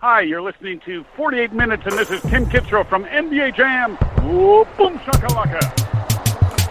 [0.00, 3.96] Hi, you're listening to 48 Minutes, and this is Tim Kitzrow from NBA Jam.
[4.24, 5.60] Whoa, boom shakalaka.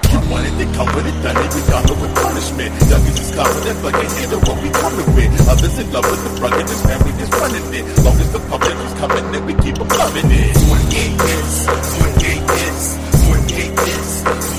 [0.09, 2.73] You wanted to come with it, done it, we got it with punishment.
[2.89, 5.45] Youngest is confident, but they hear what we coming with.
[5.45, 7.85] Others in love with the ruggedness, family just running it.
[8.01, 10.57] Long as the public is coming, then we keep them loving it.
[10.65, 12.97] 28 hits, 28 hits,
[13.29, 14.58] 28 hits,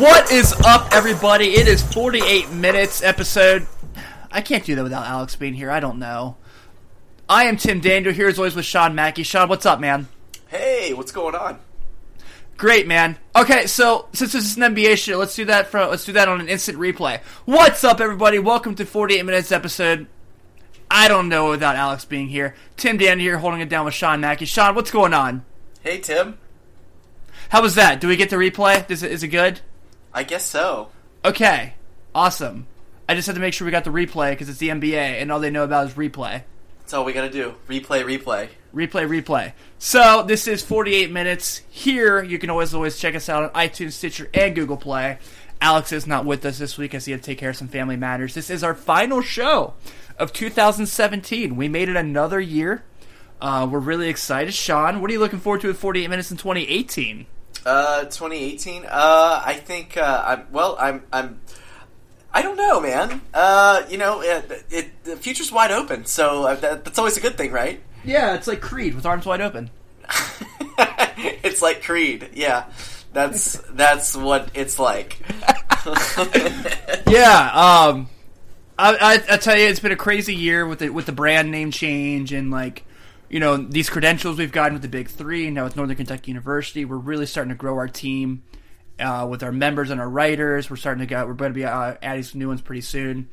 [0.00, 1.56] What is up, everybody?
[1.56, 3.66] It is 48 minutes episode.
[4.32, 5.70] I can't do that without Alex being here.
[5.70, 6.38] I don't know.
[7.28, 9.24] I am Tim Daniel here as always with Sean Mackey.
[9.24, 10.08] Sean, what's up, man?
[10.48, 11.58] Hey, what's going on?
[12.56, 13.18] Great, man.
[13.36, 16.28] Okay, so since this is an NBA show, let's do that for let's do that
[16.28, 17.20] on an instant replay.
[17.44, 18.38] What's up, everybody?
[18.38, 20.06] Welcome to 48 minutes episode.
[20.90, 22.54] I don't know without Alex being here.
[22.78, 24.46] Tim Daniel here, holding it down with Sean Mackey.
[24.46, 25.44] Sean, what's going on?
[25.82, 26.38] Hey, Tim.
[27.50, 28.00] How was that?
[28.00, 28.90] Do we get the replay?
[28.90, 29.60] Is it, is it good?
[30.12, 30.90] I guess so.
[31.24, 31.74] Okay,
[32.14, 32.66] awesome.
[33.08, 35.30] I just had to make sure we got the replay because it's the NBA and
[35.30, 36.42] all they know about is replay.
[36.80, 37.54] That's all we gotta do.
[37.68, 38.48] Replay, replay.
[38.74, 39.52] Replay, replay.
[39.78, 41.62] So this is 48 minutes.
[41.70, 45.18] Here you can always always check us out on iTunes, Stitcher, and Google Play.
[45.60, 47.68] Alex is not with us this week as he had to take care of some
[47.68, 48.34] family matters.
[48.34, 49.74] This is our final show
[50.18, 51.54] of 2017.
[51.54, 52.82] We made it another year.
[53.40, 54.54] Uh, we're really excited.
[54.54, 57.26] Sean, what are you looking forward to with 48 minutes in 2018?
[57.64, 58.86] Uh, 2018.
[58.86, 59.96] Uh, I think.
[59.96, 60.76] Uh, I'm well.
[60.78, 61.02] I'm.
[61.12, 61.40] I'm.
[62.32, 63.20] I don't know, man.
[63.34, 67.20] Uh, you know, it, it the future's wide open, so uh, that, that's always a
[67.20, 67.80] good thing, right?
[68.04, 69.70] Yeah, it's like Creed with arms wide open.
[71.42, 72.30] it's like Creed.
[72.34, 72.66] Yeah,
[73.12, 75.18] that's that's what it's like.
[77.06, 77.50] yeah,
[77.88, 78.08] um,
[78.78, 81.50] I, I, I tell you, it's been a crazy year with the with the brand
[81.50, 82.84] name change and like,
[83.30, 86.84] you know, these credentials we've gotten with the Big Three now with Northern Kentucky University.
[86.84, 88.42] We're really starting to grow our team
[88.98, 90.68] uh, with our members and our writers.
[90.68, 91.26] We're starting to get.
[91.26, 93.28] We're going to be uh, adding some new ones pretty soon.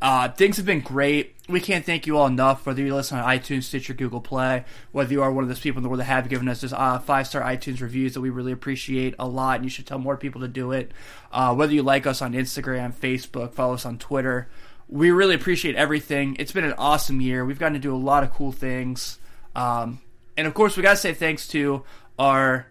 [0.00, 1.34] Uh, things have been great.
[1.48, 5.10] We can't thank you all enough, whether you listen on iTunes, Stitcher, Google Play, whether
[5.10, 6.98] you are one of those people in the world that have given us this uh,
[6.98, 10.16] five star iTunes reviews that we really appreciate a lot, and you should tell more
[10.16, 10.92] people to do it.
[11.32, 14.48] Uh, whether you like us on Instagram, Facebook, follow us on Twitter,
[14.88, 16.36] we really appreciate everything.
[16.38, 17.44] It's been an awesome year.
[17.44, 19.18] We've gotten to do a lot of cool things,
[19.56, 20.00] um,
[20.36, 21.82] and of course, we got to say thanks to
[22.18, 22.66] our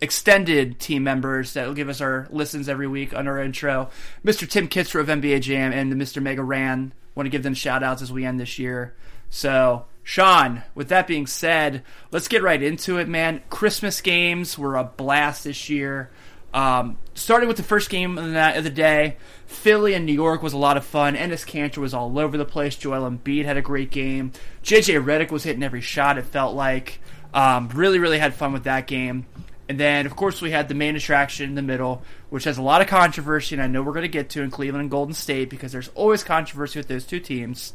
[0.00, 3.90] extended team members that will give us our listens every week on our intro.
[4.24, 4.48] Mr.
[4.48, 6.22] Tim Kitzrow of NBA Jam and Mr.
[6.22, 6.92] Mega Ran.
[7.14, 8.94] Want to give them shout outs as we end this year.
[9.30, 13.42] So, Sean, with that being said, let's get right into it, man.
[13.50, 16.10] Christmas games were a blast this year.
[16.52, 19.16] Um, starting with the first game of the, of the day,
[19.50, 21.16] Philly and New York was a lot of fun.
[21.16, 22.76] Enes Kanter was all over the place.
[22.76, 24.32] Joel Embiid had a great game.
[24.62, 27.00] JJ Redick was hitting every shot, it felt like.
[27.34, 29.26] Um, really, really had fun with that game.
[29.68, 32.62] And then, of course, we had the main attraction in the middle, which has a
[32.62, 35.14] lot of controversy, and I know we're going to get to in Cleveland and Golden
[35.14, 37.74] State because there's always controversy with those two teams.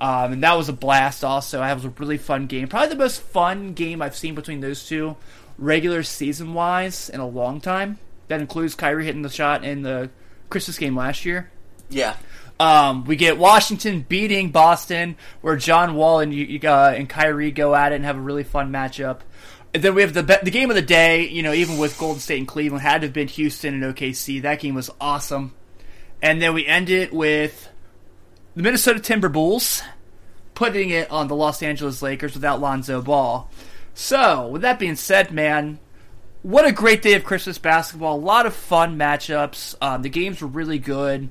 [0.00, 1.24] Um, and that was a blast.
[1.24, 4.60] Also, it was a really fun game, probably the most fun game I've seen between
[4.60, 5.16] those two,
[5.56, 7.98] regular season wise, in a long time.
[8.26, 10.10] That includes Kyrie hitting the shot in the
[10.52, 11.50] Christmas game last year.
[11.90, 12.16] Yeah.
[12.60, 16.32] Um, we get Washington beating Boston, where John Wall and
[16.64, 19.20] uh, and Kyrie go at it and have a really fun matchup.
[19.74, 21.26] And then we have the the game of the day.
[21.26, 24.42] You know, even with Golden State and Cleveland, had to have been Houston and OKC.
[24.42, 25.54] That game was awesome.
[26.20, 27.68] And then we end it with
[28.54, 29.82] the Minnesota Timberwolves
[30.54, 33.50] putting it on the Los Angeles Lakers without Lonzo Ball.
[33.94, 35.80] So, with that being said, man,
[36.42, 38.16] what a great day of Christmas basketball!
[38.16, 39.74] A lot of fun matchups.
[39.80, 41.30] Um, the games were really good.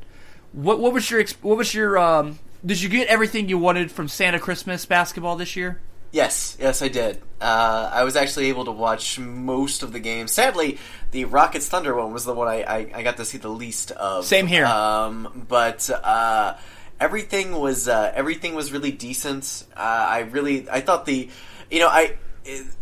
[0.54, 4.08] What what was your what was your um, did you get everything you wanted from
[4.08, 5.82] Santa Christmas basketball this year?
[6.12, 7.22] Yes, yes, I did.
[7.40, 10.34] Uh, I was actually able to watch most of the games.
[10.34, 10.78] Sadly,
[11.12, 13.92] the Rockets Thunder one was the one I, I, I got to see the least
[13.92, 14.26] of.
[14.26, 14.66] Same here.
[14.66, 16.58] Um, but uh,
[17.00, 19.66] everything was uh, everything was really decent.
[19.76, 21.30] Uh, I really I thought the
[21.70, 22.18] you know I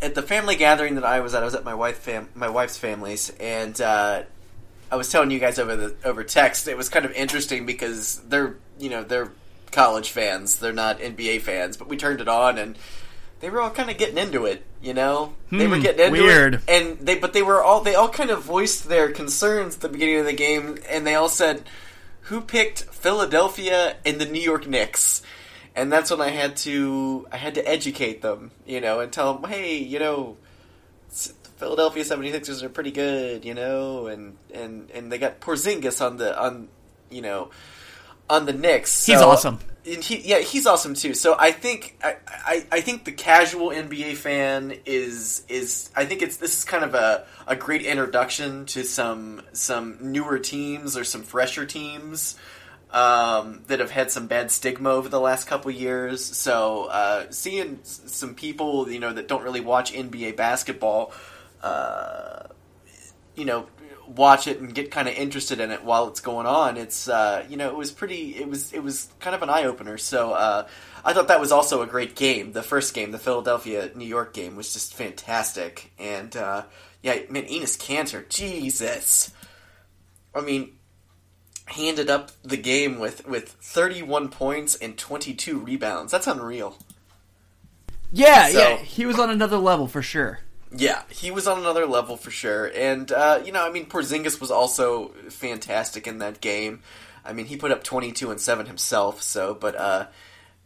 [0.01, 2.49] at the family gathering that I was at I was at my wife fam- my
[2.49, 4.23] wife's family's and uh,
[4.91, 8.21] I was telling you guys over the over text it was kind of interesting because
[8.29, 9.31] they're you know they're
[9.71, 12.77] college fans they're not NBA fans but we turned it on and
[13.41, 15.33] they were all kind of getting into it, you know.
[15.49, 16.53] they were Hmm, getting into weird.
[16.55, 19.81] it, and they but they were all they all kind of voiced their concerns at
[19.81, 21.63] the beginning of the game, and they all said,
[22.23, 25.21] "Who picked Philadelphia and the New York Knicks?"
[25.75, 29.35] And that's when I had to I had to educate them, you know, and tell
[29.35, 30.37] them, "Hey, you know."
[31.57, 36.39] Philadelphia 76ers are pretty good, you know, and, and, and they got Porzingis on the
[36.41, 36.69] on
[37.09, 37.49] you know
[38.29, 39.05] on the Knicks.
[39.05, 39.59] He's awesome.
[39.85, 41.13] and he, yeah, he's awesome too.
[41.13, 46.21] So I think I, I, I think the casual NBA fan is is I think
[46.21, 51.03] it's this is kind of a, a great introduction to some some newer teams or
[51.03, 52.35] some fresher teams
[52.91, 56.23] um, that have had some bad stigma over the last couple years.
[56.23, 61.13] So uh, seeing some people you know that don't really watch NBA basketball,
[61.61, 62.43] uh,
[63.35, 63.67] you know,
[64.15, 66.77] watch it and get kind of interested in it while it's going on.
[66.77, 68.35] It's uh, you know, it was pretty.
[68.35, 69.97] It was it was kind of an eye opener.
[69.97, 70.67] So uh,
[71.05, 72.53] I thought that was also a great game.
[72.53, 75.91] The first game, the Philadelphia New York game, was just fantastic.
[75.99, 76.63] And uh,
[77.03, 79.31] yeah, man, Enes Kanter, Jesus.
[80.33, 80.73] I mean,
[81.71, 86.11] he ended up the game with with 31 points and 22 rebounds.
[86.11, 86.77] That's unreal.
[88.11, 90.39] Yeah, So- yeah, he was on another level for sure.
[90.71, 92.71] Yeah, he was on another level for sure.
[92.75, 96.81] And, uh, you know, I mean, Porzingis was also fantastic in that game.
[97.25, 100.07] I mean, he put up 22 and 7 himself, so, but, uh,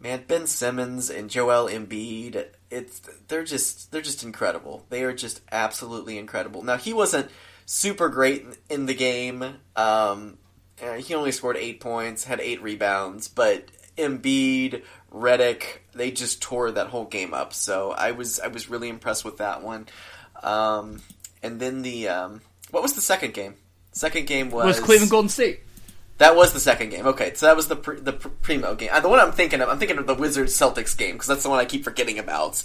[0.01, 4.85] man, Ben Simmons and Joel Embiid, it's, they're just, they're just incredible.
[4.89, 6.63] They are just absolutely incredible.
[6.63, 7.29] Now, he wasn't
[7.65, 9.55] super great in the game.
[9.77, 10.37] Um,
[10.81, 13.67] uh, he only scored eight points, had eight rebounds, but
[13.97, 17.53] Embiid, Redick, they just tore that whole game up.
[17.53, 19.87] So I was I was really impressed with that one.
[20.41, 21.01] Um,
[21.41, 22.41] and then the um,
[22.71, 23.55] what was the second game?
[23.91, 25.59] Second game was, Was Cleveland Golden State?
[26.17, 27.07] That was the second game.
[27.07, 28.89] Okay, so that was the pre- the pr- primo game.
[28.91, 31.43] Uh, the one I'm thinking of, I'm thinking of the Wizards Celtics game because that's
[31.43, 32.63] the one I keep forgetting about.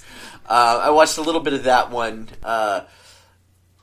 [0.49, 2.83] Uh, I watched a little bit of that one, uh,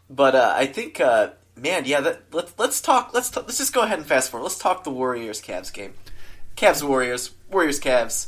[0.10, 2.02] but uh, I think, uh, man, yeah.
[2.02, 3.13] That, let's let's talk.
[3.13, 4.44] Let's let's just go ahead and fast forward.
[4.44, 5.94] Let's talk the Warriors Cavs game.
[6.56, 8.28] Cavs Warriors Warriors Cavs.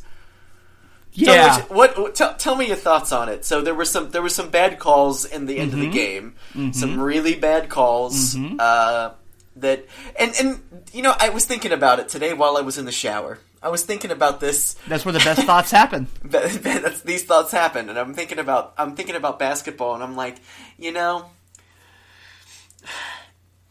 [1.15, 3.43] Tell me Yeah, what, what, tell, tell me your thoughts on it.
[3.43, 5.81] So there were some there were some bad calls in the end Mm-hmm.
[5.81, 6.73] of the game.
[6.73, 8.35] Some really bad calls.
[8.37, 9.13] Uh,
[9.55, 9.85] that
[10.19, 12.91] and and you know I was thinking about it today while I was in the
[12.91, 13.39] shower.
[13.63, 14.75] I was thinking about this.
[14.87, 16.05] that's where the best thoughts happen.
[16.23, 20.37] That's, these thoughts happen, and I'm thinking about I'm thinking about basketball, and I'm like,
[20.77, 21.25] you know,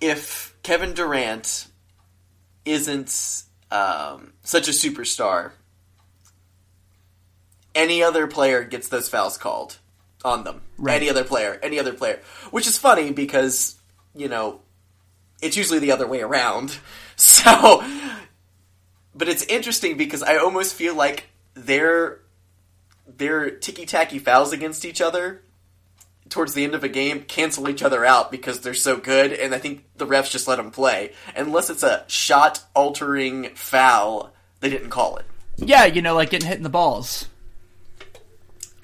[0.00, 1.66] if Kevin Durant
[2.64, 5.52] isn't um, such a superstar,
[7.74, 9.78] any other player gets those fouls called
[10.24, 10.62] on them.
[10.78, 10.96] Right.
[10.96, 12.20] Any other player, any other player,
[12.50, 13.76] which is funny because
[14.14, 14.60] you know
[15.40, 16.78] it's usually the other way around.
[17.18, 17.82] So,
[19.14, 22.20] but it's interesting because I almost feel like their
[23.06, 25.42] their ticky tacky fouls against each other
[26.28, 29.54] towards the end of a game cancel each other out because they're so good, and
[29.54, 34.32] I think the refs just let them play unless it's a shot altering foul.
[34.60, 35.24] They didn't call it.
[35.56, 37.26] Yeah, you know, like getting hit in the balls.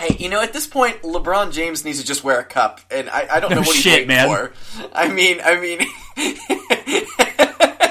[0.01, 3.09] Hey, you know, at this point, LeBron James needs to just wear a cup, and
[3.11, 4.29] I, I don't No know what he's shit, waiting man.
[4.29, 4.53] for.
[4.93, 5.81] I mean, I mean,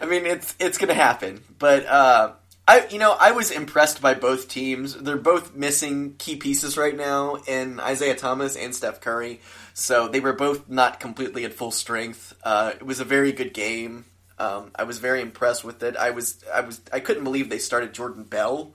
[0.00, 1.42] I mean, it's it's gonna happen.
[1.58, 2.32] But uh,
[2.66, 4.94] I, you know, I was impressed by both teams.
[4.94, 9.40] They're both missing key pieces right now in Isaiah Thomas and Steph Curry,
[9.74, 12.34] so they were both not completely at full strength.
[12.42, 14.06] Uh, it was a very good game.
[14.38, 15.96] Um, I was very impressed with it.
[15.96, 18.72] I was, I was, I couldn't believe they started Jordan Bell.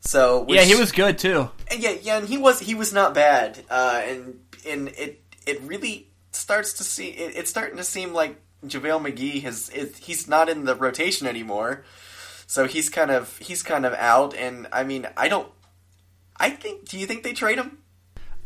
[0.00, 1.50] So Yeah, he was good too.
[1.70, 5.60] and yeah, yeah, and he was he was not bad, uh, and and it it
[5.62, 10.28] really starts to see it, it's starting to seem like JaVale McGee has is, he's
[10.28, 11.84] not in the rotation anymore,
[12.50, 15.46] so he's kind of he's kind of out, and I mean I don't,
[16.36, 17.78] I think do you think they trade him?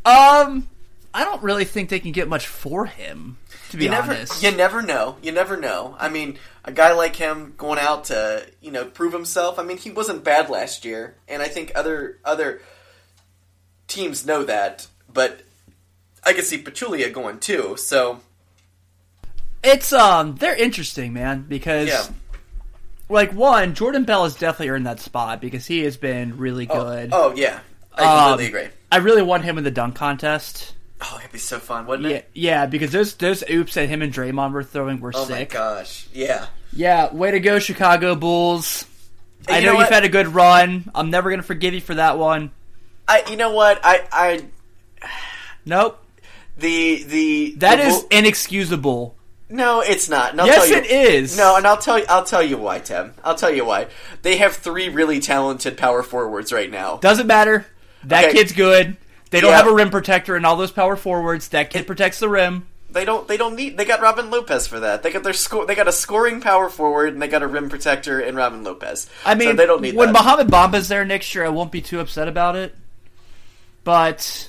[0.04, 0.68] Um,
[1.14, 3.38] I don't really think they can get much for him.
[3.70, 5.96] To be You never honest, you never know, you never know.
[5.98, 9.58] I mean a guy like him going out to you know prove himself.
[9.58, 12.61] I mean he wasn't bad last year, and I think other other
[13.88, 15.40] teams know that, but.
[16.26, 18.20] I could see Pachulia going too, so
[19.62, 22.06] it's um, they're interesting, man, because Yeah.
[23.08, 26.84] Like one, Jordan Bell has definitely earned that spot because he has been really Oh,
[26.84, 27.11] good.
[27.12, 27.61] Oh, yeah,
[27.94, 28.73] I Um, completely agree.
[28.90, 30.73] I really want him in the dunk contest.
[31.00, 32.30] Oh, it'd be so fun, wouldn't Yeah, it?
[32.34, 35.52] yeah, because those those oops that him and Draymond were throwing were Oh sick.
[35.52, 36.46] my gosh, yeah.
[36.73, 38.87] Yeah, way to go, Chicago Bulls.
[39.46, 40.90] Hey, I you know, know you've had a good run.
[40.94, 42.52] I'm never gonna forgive you for that one.
[43.06, 43.80] I, you know what?
[43.84, 44.44] I, I,
[45.66, 45.99] Nope,
[46.56, 49.14] the the that the is Bull- inexcusable.
[49.54, 50.32] No, it's not.
[50.32, 51.37] And I'll Yes, tell you, it is.
[51.37, 53.14] No, and I'll tell you, I'll tell you why, Tim.
[53.23, 53.87] I'll tell you why.
[54.23, 56.96] They have three really talented power forwards right now.
[56.96, 57.66] Doesn't matter.
[58.04, 58.32] That Okay.
[58.34, 58.96] kid's good.
[59.30, 59.56] They don't Yeah.
[59.58, 61.49] have a rim protector and all those power forwards.
[61.49, 62.66] That kid protects the rim.
[62.90, 63.26] They don't.
[63.26, 63.76] They don't need.
[63.76, 65.02] They got Robin Lopez for that.
[65.02, 65.66] They got their score.
[65.66, 69.08] They got a scoring power forward, and they got a rim protector in Robin Lopez.
[69.26, 70.23] I mean, so they don't need when that.
[70.23, 72.73] Mohamed Bamba's there next year, I won't be too upset about it.
[73.82, 74.49] But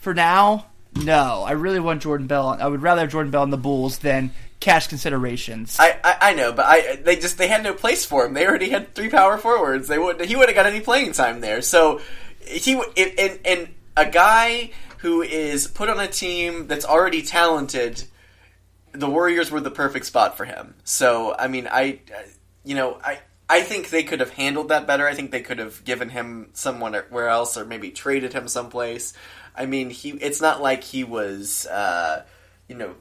[0.00, 0.66] for now,
[1.04, 1.44] no.
[1.46, 2.56] I really want Jordan Bell.
[2.60, 5.76] I would rather have Jordan Bell on the Bulls than cash considerations.
[5.78, 8.34] I, I, I know, but I they just they had no place for him.
[8.34, 9.88] They already had three power forwards.
[9.88, 11.62] They would he would have got any playing time there.
[11.62, 12.00] So
[12.40, 18.04] he and and a guy who is put on a team that's already talented.
[18.92, 20.74] The Warriors were the perfect spot for him.
[20.84, 22.00] So I mean, I
[22.64, 23.20] you know I.
[23.48, 25.06] I think they could have handled that better.
[25.06, 29.12] I think they could have given him somewhere else, or maybe traded him someplace.
[29.56, 30.10] I mean, he.
[30.10, 32.24] It's not like he was, uh,
[32.68, 32.94] you know,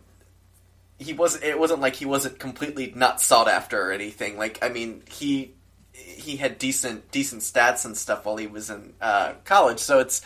[0.97, 1.43] he wasn't.
[1.43, 4.37] It wasn't like he wasn't completely not sought after or anything.
[4.37, 5.53] Like, I mean, he
[5.93, 9.79] he had decent decent stats and stuff while he was in uh, college.
[9.79, 10.21] So it's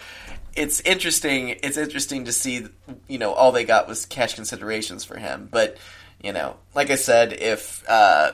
[0.55, 1.50] it's interesting.
[1.63, 2.67] It's interesting to see.
[3.07, 5.50] You know, all they got was cash considerations for him.
[5.51, 5.77] But
[6.21, 8.33] you know, like I said, if uh,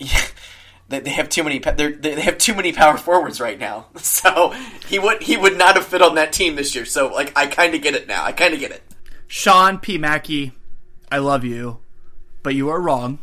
[0.88, 1.58] they have too many.
[1.58, 3.86] They have too many power forwards right now.
[3.98, 4.50] So
[4.88, 6.84] he would he would not have fit on that team this year.
[6.84, 8.24] So like I kind of get it now.
[8.24, 8.82] I kind of get it.
[9.26, 9.98] Sean P.
[9.98, 10.52] Mackey,
[11.10, 11.78] I love you,
[12.42, 13.18] but you are wrong.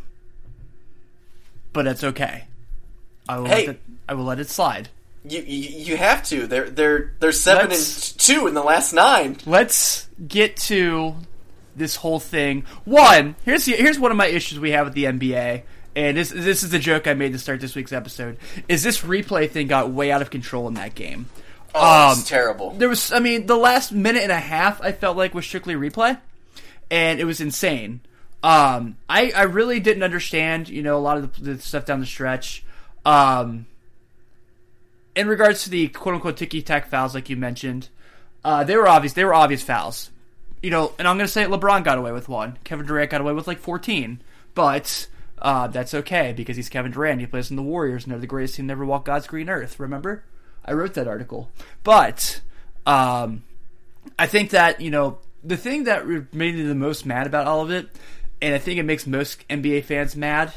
[1.73, 2.45] But it's okay.
[3.29, 3.45] I will.
[3.45, 3.67] Hey.
[3.67, 4.89] let it, I will let it slide.
[5.23, 6.47] You, you you have to.
[6.47, 9.37] They're they're they're 7 Let's- and two in the last nine.
[9.45, 11.15] Let's get to
[11.75, 12.65] this whole thing.
[12.85, 15.63] One, here's the, here's one of my issues we have with the NBA,
[15.95, 18.37] and this this is the joke I made to start this week's episode.
[18.67, 21.27] Is this replay thing got way out of control in that game?
[21.73, 22.71] Oh, Um, it's terrible.
[22.71, 25.73] There was, I mean, the last minute and a half I felt like was strictly
[25.75, 26.19] replay,
[26.89, 28.01] and it was insane.
[28.43, 31.99] Um, I I really didn't understand, you know, a lot of the, the stuff down
[31.99, 32.63] the stretch.
[33.05, 33.65] Um,
[35.15, 37.89] in regards to the quote unquote ticky tack fouls, like you mentioned,
[38.43, 39.13] uh, they were obvious.
[39.13, 40.09] They were obvious fouls.
[40.61, 42.57] You know, and I'm going to say LeBron got away with one.
[42.63, 44.21] Kevin Durant got away with like 14,
[44.53, 45.07] but
[45.41, 47.19] uh, that's okay because he's Kevin Durant.
[47.19, 49.49] He plays in the Warriors, and they're the greatest team to ever walk God's green
[49.49, 49.79] earth.
[49.79, 50.23] Remember,
[50.63, 51.49] I wrote that article.
[51.83, 52.41] But
[52.85, 53.43] um,
[54.19, 57.61] I think that you know the thing that made me the most mad about all
[57.61, 57.89] of it,
[58.41, 60.53] and I think it makes most NBA fans mad,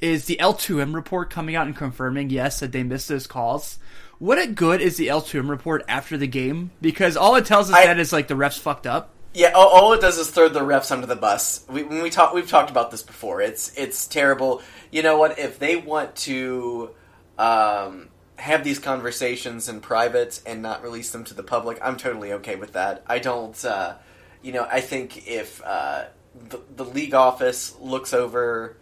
[0.00, 3.78] is the L2M report coming out and confirming yes that they missed those calls.
[4.18, 7.76] What a good is the L2M report after the game because all it tells us
[7.76, 9.12] I- that is like the refs fucked up.
[9.36, 11.62] Yeah, all, it does is throw the refs under the bus.
[11.68, 13.42] We, when we talk, we've talked about this before.
[13.42, 14.62] It's it's terrible.
[14.90, 15.38] You know what?
[15.38, 16.92] If they want to
[17.36, 22.32] um, have these conversations in private and not release them to the public, I'm totally
[22.32, 23.02] okay with that.
[23.06, 23.62] I don't.
[23.62, 23.96] Uh,
[24.40, 26.06] you know, I think if uh,
[26.48, 28.78] the, the league office looks over.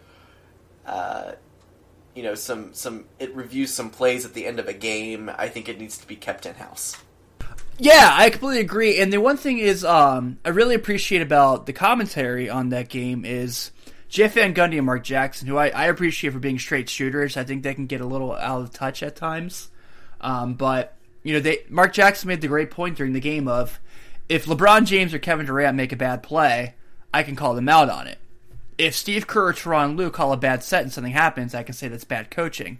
[0.85, 1.33] Uh,
[2.15, 5.29] you know, some some it reviews some plays at the end of a game.
[5.37, 6.95] I think it needs to be kept in house.
[7.77, 8.99] Yeah, I completely agree.
[8.99, 13.25] And the one thing is, um, I really appreciate about the commentary on that game
[13.25, 13.71] is
[14.07, 17.35] Jeff Van Gundy and Mark Jackson, who I, I appreciate for being straight shooters.
[17.35, 19.69] I think they can get a little out of touch at times.
[20.21, 23.79] Um, but you know, they Mark Jackson made the great point during the game of
[24.29, 26.75] if LeBron James or Kevin Durant make a bad play,
[27.13, 28.19] I can call them out on it.
[28.77, 31.73] If Steve Kerr or Tyronn Lue call a bad set and something happens, I can
[31.73, 32.79] say that's bad coaching.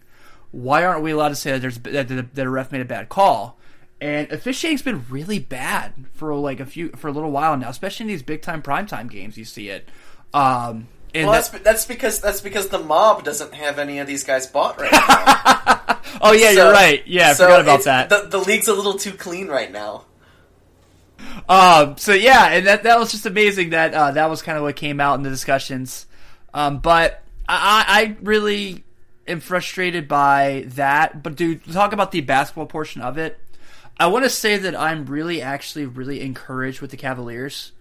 [0.52, 3.58] Why aren't we allowed to say that that, that a ref made a bad call?
[4.02, 8.04] And officiating's been really bad for like a few for a little while now, especially
[8.04, 9.38] in these big time primetime games.
[9.38, 9.88] You see it.
[10.34, 14.08] Um, and Well, that- that's that's because that's because the mob doesn't have any of
[14.08, 16.00] these guys bought right now.
[16.22, 17.08] oh yeah, So- you're right.
[17.08, 18.10] Yeah, I so forgot about that.
[18.10, 20.04] The, the league's a little too clean right now.
[21.48, 24.64] Um, so yeah, and that that was just amazing that uh, that was kind of
[24.64, 26.06] what came out in the discussions.
[26.54, 28.84] Um, but I, I I really
[29.28, 31.24] am frustrated by that.
[31.24, 33.40] But to talk about the basketball portion of it,
[33.98, 37.72] I want to say that I'm really actually really encouraged with the Cavaliers.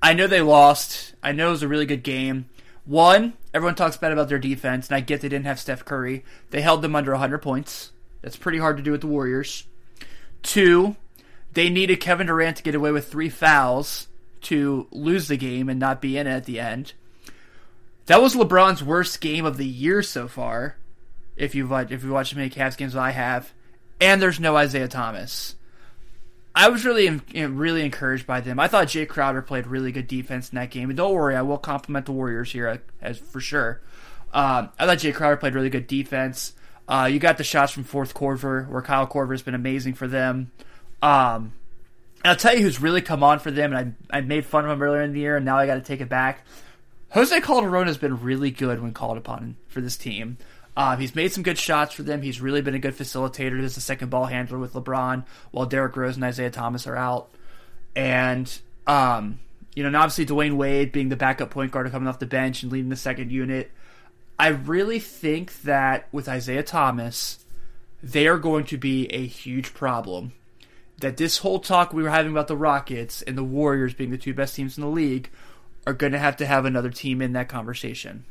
[0.00, 1.14] I know they lost.
[1.22, 2.48] I know it was a really good game.
[2.84, 6.24] One, everyone talks bad about their defense, and I get they didn't have Steph Curry.
[6.50, 7.92] They held them under 100 points.
[8.20, 9.64] That's pretty hard to do with the Warriors.
[10.42, 10.96] Two,
[11.52, 14.08] they needed Kevin Durant to get away with three fouls
[14.42, 16.92] to lose the game and not be in it at the end.
[18.06, 20.76] That was LeBron's worst game of the year so far.
[21.36, 23.52] If you've if you watched as many Cavs games as I have,
[24.02, 25.54] and there's no Isaiah Thomas.
[26.54, 28.58] I was really really encouraged by them.
[28.58, 30.90] I thought Jay Crowder played really good defense in that game.
[30.90, 33.80] And don't worry, I will compliment the Warriors here uh, as for sure.
[34.34, 36.52] Um, I thought Jay Crowder played really good defense.
[36.88, 40.08] Uh, you got the shots from fourth quarter where Kyle Korver has been amazing for
[40.08, 40.50] them.
[41.00, 41.52] Um,
[42.24, 44.70] I'll tell you who's really come on for them, and I, I made fun of
[44.72, 46.44] him earlier in the year, and now I got to take it back.
[47.10, 50.38] Jose Calderon has been really good when called upon for this team.
[50.76, 52.22] Um, he's made some good shots for them.
[52.22, 55.96] He's really been a good facilitator as a second ball handler with LeBron, while Derrick
[55.96, 57.28] Rose and Isaiah Thomas are out.
[57.94, 58.50] And
[58.86, 59.38] um,
[59.74, 62.62] you know, and obviously Dwyane Wade being the backup point guard coming off the bench
[62.62, 63.70] and leading the second unit.
[64.38, 67.44] I really think that with Isaiah Thomas,
[68.02, 70.32] they are going to be a huge problem.
[71.00, 74.18] That this whole talk we were having about the Rockets and the Warriors being the
[74.18, 75.30] two best teams in the league
[75.86, 78.24] are going to have to have another team in that conversation.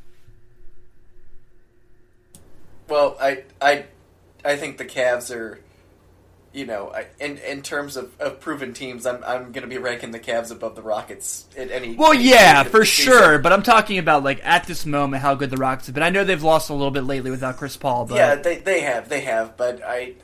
[2.91, 3.85] Well, I I
[4.43, 5.61] I think the Cavs are,
[6.51, 9.77] you know, I, in in terms of, of proven teams, I'm I'm going to be
[9.77, 11.95] ranking the Cavs above the Rockets at any.
[11.95, 13.39] Well, any yeah, for sure.
[13.39, 16.03] But I'm talking about like at this moment how good the Rockets have been.
[16.03, 18.81] I know they've lost a little bit lately without Chris Paul, but Yeah, they they
[18.81, 20.15] have they have, but I.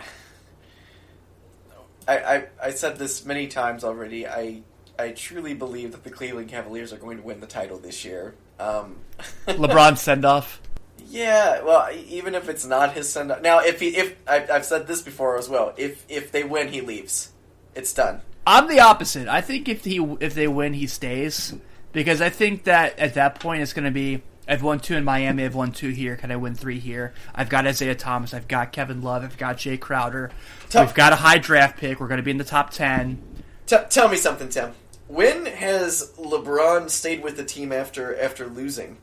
[2.10, 4.26] I, I, I said this many times already.
[4.28, 4.62] I
[5.00, 8.36] I truly believe that the Cleveland Cavaliers are going to win the title this year.
[8.60, 8.98] Um,
[9.48, 10.62] LeBron send off.
[11.10, 14.88] Yeah, well, even if it's not his send now, if he if I, I've said
[14.88, 17.32] this before as well, if if they win, he leaves.
[17.76, 18.22] It's done.
[18.46, 19.28] I'm the opposite.
[19.28, 21.54] I think if he if they win, he stays
[21.94, 25.04] because I think that at that point it's going to be I've won two in
[25.04, 26.16] Miami, I've won two here.
[26.16, 27.14] Can I win three here?
[27.36, 30.32] I've got Isaiah Thomas, I've got Kevin Love, I've got Jay Crowder.
[30.70, 30.88] Tough.
[30.88, 32.00] We've got a high draft pick.
[32.00, 33.22] We're going to be in the top ten.
[33.66, 34.74] T- tell me something, Tim.
[35.08, 38.98] When has LeBron stayed with the team after after losing?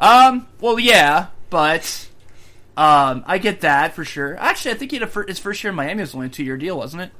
[0.00, 0.46] Um.
[0.60, 2.08] Well, yeah, but
[2.76, 4.36] um, I get that for sure.
[4.38, 6.30] Actually, I think he had a fir- his first year in Miami was only a
[6.30, 7.10] two year deal, wasn't it?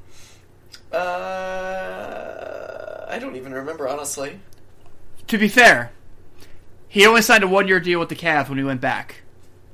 [0.93, 4.39] Uh, I don't even remember honestly.
[5.27, 5.91] To be fair,
[6.87, 9.21] he only signed a one year deal with the Cavs when he went back.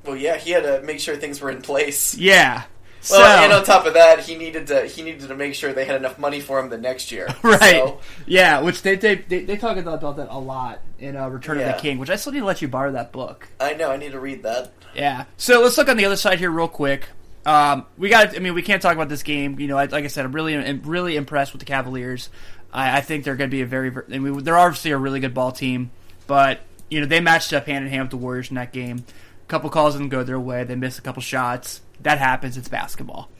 [0.04, 2.16] Well, yeah, he had to make sure things were in place.
[2.16, 2.64] Yeah.
[3.10, 5.84] Well, and on top of that, he needed to he needed to make sure they
[5.84, 7.28] had enough money for him the next year.
[7.42, 7.58] Right.
[7.58, 11.58] So, Yeah, which they they they, they talk about that a lot in uh, Return
[11.58, 13.48] of the King, which I still need to let you borrow that book.
[13.58, 14.72] I know I need to read that.
[14.94, 15.24] Yeah.
[15.36, 17.08] So let's look on the other side here real quick.
[17.44, 18.36] Um, we got.
[18.36, 19.58] I mean, we can't talk about this game.
[19.58, 22.30] You know, I, like I said, I'm really, I'm really impressed with the Cavaliers.
[22.72, 23.90] I, I think they're going to be a very.
[24.12, 25.90] I mean, they're obviously a really good ball team,
[26.26, 29.04] but you know they matched up hand in hand with the Warriors in that game.
[29.44, 30.64] A couple calls didn't go their way.
[30.64, 31.80] They missed a couple shots.
[32.02, 32.56] That happens.
[32.56, 33.30] It's basketball.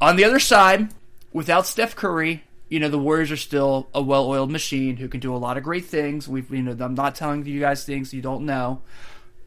[0.00, 0.88] On the other side,
[1.32, 5.34] without Steph Curry, you know the Warriors are still a well-oiled machine who can do
[5.34, 6.28] a lot of great things.
[6.28, 8.82] We've, you know, I'm not telling you guys things you don't know.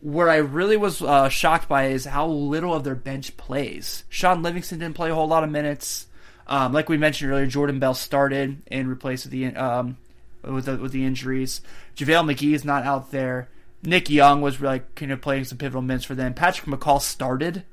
[0.01, 4.03] Where I really was uh, shocked by is how little of their bench plays.
[4.09, 6.07] Shaun Livingston didn't play a whole lot of minutes.
[6.47, 9.97] Um, like we mentioned earlier, Jordan Bell started in replace of the um,
[10.43, 11.61] with the, with the injuries.
[11.95, 13.47] JaVale McGee is not out there.
[13.83, 16.33] Nick Young was like kind of playing some pivotal minutes for them.
[16.33, 17.63] Patrick McCaw started,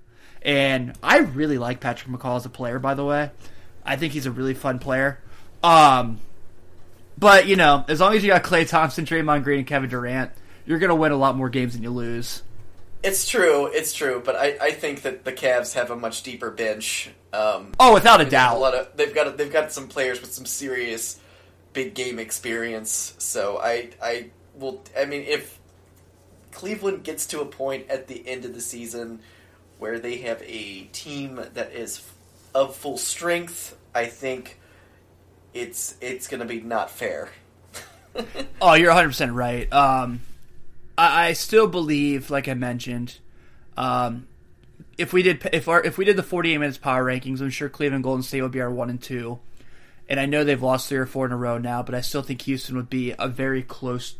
[0.42, 2.78] and I really like Patrick McCaw as a player.
[2.78, 3.30] By the way,
[3.84, 5.20] I think he's a really fun player.
[5.62, 6.18] Um,
[7.16, 10.30] but you know, as long as you got Klay Thompson, Draymond Green, and Kevin Durant,
[10.66, 12.42] you're gonna win a lot more games than you lose.
[13.02, 16.50] It's true, it's true, but I, I think that the Cavs have a much deeper
[16.50, 17.10] bench.
[17.32, 18.56] Um, Oh, without a doubt.
[18.56, 21.20] a lot of they've got they've got some players with some serious
[21.72, 23.14] big game experience.
[23.18, 25.58] So I I will I mean if
[26.52, 29.20] Cleveland gets to a point at the end of the season
[29.78, 32.02] where they have a team that is
[32.54, 34.58] of full strength, I think
[35.54, 37.30] it's it's going to be not fair.
[38.60, 39.72] Oh, you're 100 percent right.
[39.72, 40.22] Um,
[40.96, 43.18] I, I still believe, like I mentioned,
[43.76, 44.26] um,
[44.96, 47.68] if we did if our if we did the 48 minutes power rankings, I'm sure
[47.68, 49.38] Cleveland Golden State would be our one and two.
[50.08, 52.22] And I know they've lost three or four in a row now, but I still
[52.22, 54.16] think Houston would be a very close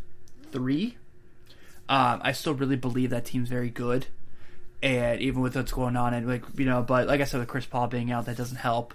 [0.53, 0.97] three.
[1.89, 4.07] Um, I still really believe that team's very good,
[4.83, 7.49] and even with what's going on, and like you know, but like I said, with
[7.49, 8.95] Chris Paul being out, that doesn't help.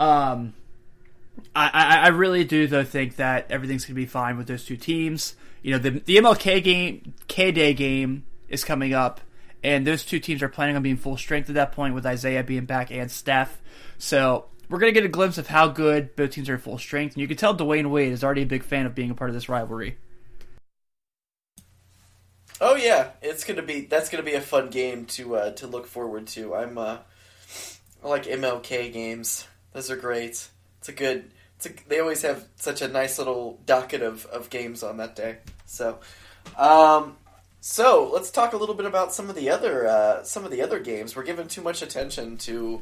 [0.00, 0.54] Um,
[1.54, 4.76] I, I, I really do though think that everything's gonna be fine with those two
[4.76, 5.36] teams.
[5.62, 9.20] You know, the the MLK game, K Day game is coming up,
[9.62, 12.42] and those two teams are planning on being full strength at that point with Isaiah
[12.42, 13.60] being back and Steph.
[13.98, 17.14] So we're gonna get a glimpse of how good both teams are at full strength,
[17.14, 19.30] and you can tell Dwyane Wade is already a big fan of being a part
[19.30, 19.98] of this rivalry.
[22.64, 25.84] Oh yeah, it's gonna be that's gonna be a fun game to uh, to look
[25.84, 26.54] forward to.
[26.54, 26.98] I'm uh,
[28.04, 29.48] I like MLK games.
[29.72, 30.48] Those are great.
[30.78, 31.32] It's a good.
[31.56, 35.16] It's a, they always have such a nice little docket of, of games on that
[35.16, 35.38] day.
[35.66, 35.98] So,
[36.56, 37.16] um,
[37.60, 40.62] so let's talk a little bit about some of the other uh, some of the
[40.62, 41.16] other games.
[41.16, 42.80] We're giving too much attention to.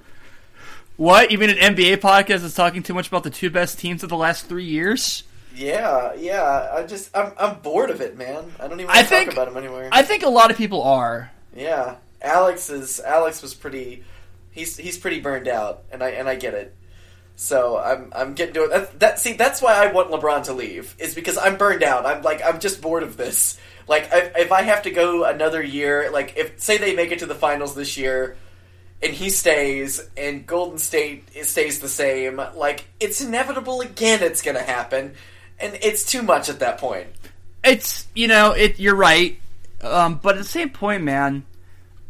[0.99, 1.31] What?
[1.31, 4.11] You mean an NBA podcast is talking too much about the two best teams of
[4.11, 5.23] the last three years?
[5.55, 6.71] Yeah, yeah.
[6.73, 8.53] I just I'm I'm bored of it, man.
[8.59, 9.89] I don't even I want to think- talk about him anymore.
[9.93, 11.31] I think a lot of people are.
[11.55, 14.05] Yeah, Alex is Alex was pretty.
[14.53, 16.77] He's he's pretty burned out, and I and I get it.
[17.37, 18.71] So I'm I'm getting to it.
[18.71, 22.05] That, that see that's why I want LeBron to leave is because I'm burned out.
[22.07, 23.59] I'm like I'm just bored of this.
[23.89, 27.21] Like I, if I have to go another year, like if say they make it
[27.21, 28.37] to the finals this year,
[29.03, 34.23] and he stays, and Golden State stays the same, like it's inevitable again.
[34.23, 35.15] It's gonna happen,
[35.61, 37.09] and it's too much at that point.
[37.65, 38.79] It's you know it.
[38.79, 39.39] You're right,
[39.83, 41.45] um, but at the same point, man,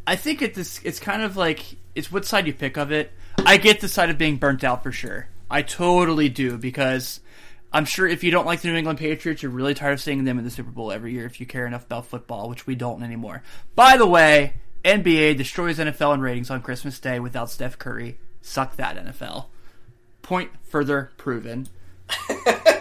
[0.06, 3.12] I think it this it's kind of like it's what side you pick of it.
[3.38, 5.28] I get the side of being burnt out for sure.
[5.50, 7.20] I totally do because
[7.72, 10.24] I'm sure if you don't like the New England Patriots, you're really tired of seeing
[10.24, 12.74] them in the Super Bowl every year if you care enough about football, which we
[12.74, 13.42] don't anymore.
[13.74, 18.18] By the way, NBA destroys NFL in ratings on Christmas Day without Steph Curry.
[18.42, 19.46] Suck that, NFL.
[20.22, 21.68] Point further proven.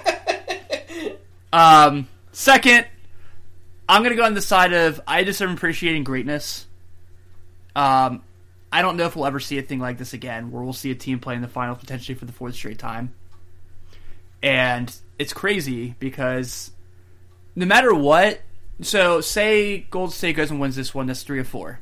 [1.51, 2.85] um, second,
[3.87, 6.67] I'm going to go on the side of I just am appreciating greatness.
[7.75, 8.23] Um,
[8.71, 10.91] I don't know if we'll ever see a thing like this again, where we'll see
[10.91, 13.13] a team play in the final potentially for the fourth straight time.
[14.43, 16.71] And it's crazy because
[17.55, 18.41] no matter what,
[18.81, 21.79] so say Golden State goes and wins this one, that's three of four,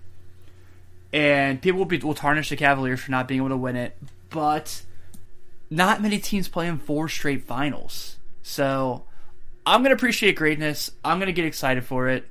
[1.13, 3.95] and people will be will tarnish the Cavaliers for not being able to win it,
[4.30, 4.82] but
[5.69, 8.17] not many teams play in four straight finals.
[8.41, 9.03] So
[9.67, 10.91] I'm gonna appreciate greatness.
[11.03, 12.23] I'm gonna get excited for it.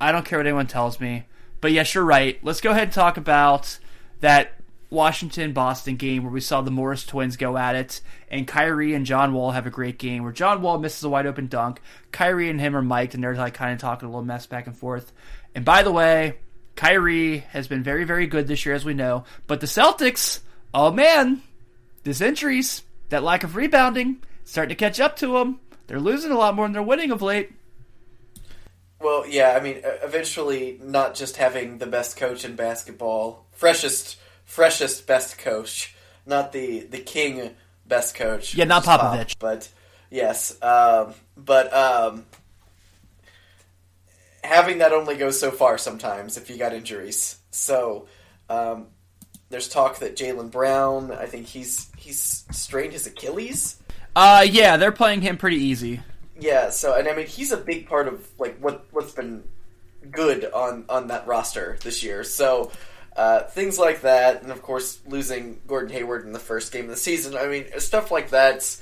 [0.00, 1.24] I don't care what anyone tells me.
[1.60, 2.38] But yes, you're right.
[2.44, 3.80] Let's go ahead and talk about
[4.20, 4.52] that
[4.88, 9.04] Washington Boston game where we saw the Morris twins go at it, and Kyrie and
[9.04, 11.82] John Wall have a great game where John Wall misses a wide open dunk.
[12.12, 14.68] Kyrie and him are mic'd, and they're like kind of talking a little mess back
[14.68, 15.12] and forth.
[15.56, 16.36] And by the way,
[16.76, 19.24] Kyrie has been very, very good this year, as we know.
[19.48, 21.42] But the Celtics, oh man,
[22.04, 25.58] these injuries, that lack of rebounding, starting to catch up to them.
[25.88, 27.50] They're losing a lot more than they're winning of late.
[29.00, 35.06] Well, yeah, I mean, eventually, not just having the best coach in basketball, freshest, freshest
[35.06, 35.94] best coach,
[36.26, 37.54] not the the king
[37.86, 38.54] best coach.
[38.54, 39.36] Yeah, not is Pop, Popovich.
[39.38, 39.68] but
[40.10, 42.26] yes, um, but um,
[44.44, 47.38] having that only goes so far sometimes if you got injuries.
[47.50, 48.08] So
[48.50, 48.88] um,
[49.48, 53.80] there's talk that Jaylen Brown, I think he's he's strained his Achilles.
[54.18, 56.00] Uh, yeah, they're playing him pretty easy.
[56.40, 59.44] Yeah, so and I mean he's a big part of like what what's been
[60.10, 62.24] good on on that roster this year.
[62.24, 62.72] So
[63.14, 66.90] uh, things like that, and of course losing Gordon Hayward in the first game of
[66.90, 67.36] the season.
[67.36, 68.76] I mean stuff like that.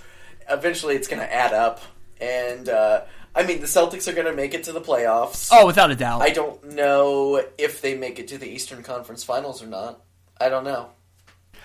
[0.48, 1.82] Eventually, it's going to add up,
[2.18, 3.02] and uh,
[3.34, 5.50] I mean the Celtics are going to make it to the playoffs.
[5.52, 6.22] Oh, without a doubt.
[6.22, 10.02] I don't know if they make it to the Eastern Conference Finals or not.
[10.40, 10.92] I don't know.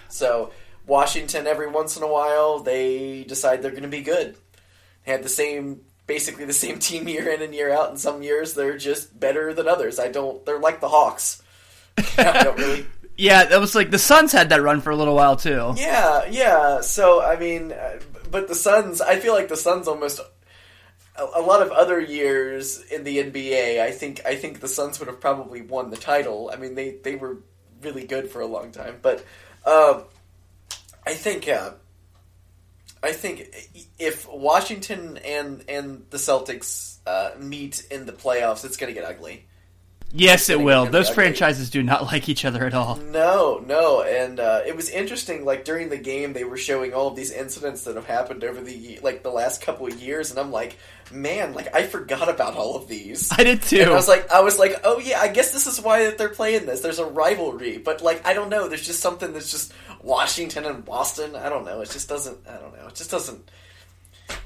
[0.10, 0.52] So
[0.92, 4.36] Washington, every once in a while, they decide they're going to be good.
[5.06, 7.90] They had the same, basically the same team year in and year out.
[7.90, 10.00] And some years they're just better than others.
[10.00, 10.46] I don't.
[10.46, 11.42] They're like the Hawks.
[12.18, 12.86] I don't really.
[13.18, 15.74] yeah, that was like the Suns had that run for a little while too.
[15.78, 16.82] Yeah, yeah.
[16.82, 18.00] So I mean, uh,
[18.30, 19.00] but the Suns.
[19.00, 20.20] I feel like the Suns almost.
[21.16, 25.00] A, a lot of other years in the NBA, I think I think the Suns
[25.00, 26.52] would have probably won the title.
[26.54, 27.38] I mean, they they were
[27.82, 29.26] really good for a long time, but
[29.66, 30.04] um,
[31.06, 31.72] I think uh,
[33.04, 33.50] I think
[33.98, 39.10] if Washington and and the Celtics uh, meet in the playoffs, it's going to get
[39.10, 39.48] ugly.
[40.14, 40.86] Yes, it will.
[40.86, 41.16] Those ugly.
[41.16, 42.98] franchises do not like each other at all.
[42.98, 45.46] No, no, and uh, it was interesting.
[45.46, 48.62] Like during the game, they were showing all of these incidents that have happened over
[48.62, 50.78] the like the last couple of years, and I'm like,
[51.12, 53.32] man, like I forgot about all of these.
[53.32, 53.82] I did too.
[53.82, 56.18] And I was like, I was like, oh yeah, I guess this is why that
[56.18, 56.82] they're playing this.
[56.82, 58.68] There's a rivalry, but like, I don't know.
[58.68, 61.36] There's just something that's just Washington and Boston.
[61.36, 61.82] I don't know.
[61.82, 62.48] It just doesn't.
[62.48, 62.88] I don't know.
[62.88, 63.50] It just doesn't.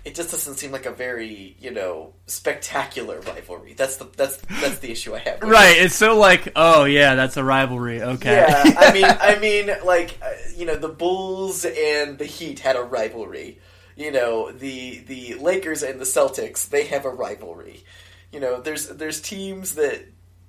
[0.04, 3.74] It just doesn't seem like a very you know spectacular rivalry.
[3.74, 5.42] That's the that's that's the issue I have.
[5.42, 5.52] with it.
[5.52, 5.78] right.
[5.78, 8.02] It's so like, oh yeah, that's a rivalry.
[8.02, 8.36] Okay.
[8.36, 12.76] Yeah, I mean, I mean, like uh, you know, the Bulls and the Heat had
[12.76, 13.60] a rivalry.
[13.96, 17.84] You know, the the Lakers and the Celtics they have a rivalry.
[18.32, 20.06] You know, there's there's teams that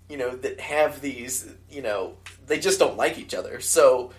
[0.09, 1.49] you know that have these.
[1.71, 2.15] You know,
[2.47, 3.61] they just don't like each other.
[3.61, 4.13] So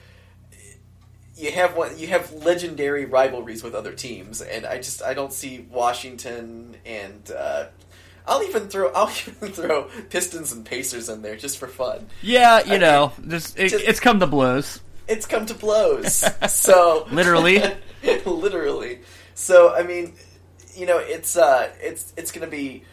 [1.38, 5.32] you have one, you have legendary rivalries with other teams, and I just I don't
[5.34, 7.32] see Washington and.
[7.32, 7.66] Uh,
[8.30, 12.62] I'll even throw I'll even throw Pistons and Pacers in there just for fun yeah,
[12.66, 14.82] you I know, just, it, just- it's come to blows.
[15.08, 16.26] it's come to blows.
[16.50, 17.64] So Literally.
[18.26, 19.00] literally.
[19.34, 20.14] So I mean,
[20.76, 22.84] you know, it's uh, it's it's gonna be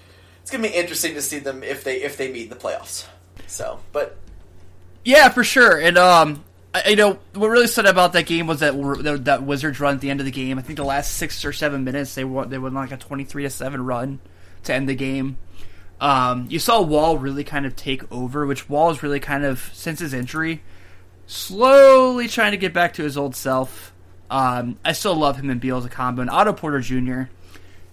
[0.43, 3.07] it's gonna be interesting to see them if they if they meet in the playoffs.
[3.49, 4.17] So, but
[5.05, 5.81] Yeah, for sure.
[5.81, 6.45] And um,
[6.89, 9.95] You know, what really stood out about that game was that that that Wizards run
[9.95, 10.59] at the end of the game.
[10.59, 13.25] I think the last six or seven minutes they won they won like a twenty
[13.25, 14.19] three to seven run
[14.65, 15.37] to end the game.
[16.01, 19.71] Um, you saw Wall really kind of take over, which Wall is really kind of
[19.73, 20.63] since his injury,
[21.27, 23.93] slowly trying to get back to his old self.
[24.29, 27.23] Um, I still love him and Beal as a combo, and Otto Porter Jr.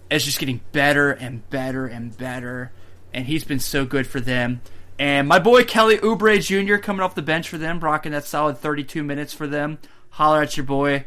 [0.09, 2.71] is just getting better and better and better,
[3.13, 4.61] and he's been so good for them.
[5.01, 6.75] And my boy Kelly Oubre Jr.
[6.75, 9.79] coming off the bench for them, rocking that solid 32 minutes for them.
[10.11, 11.05] Holler at your boy.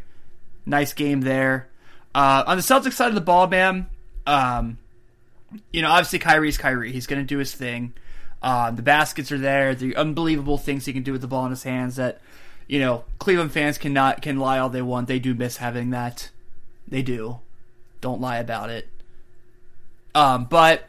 [0.67, 1.69] Nice game there.
[2.13, 3.87] Uh, on the Celtics side of the ball, man,
[4.27, 4.79] um,
[5.73, 6.91] you know, obviously Kyrie's Kyrie.
[6.91, 7.95] He's going to do his thing.
[8.43, 9.77] Um, the baskets are there.
[9.77, 12.21] The unbelievable things he can do with the ball in his hands that,
[12.67, 15.07] you know, Cleveland fans cannot can lie all they want.
[15.07, 16.31] They do miss having that.
[16.89, 17.39] They do.
[18.01, 18.89] Don't lie about it.
[20.17, 20.89] Um, but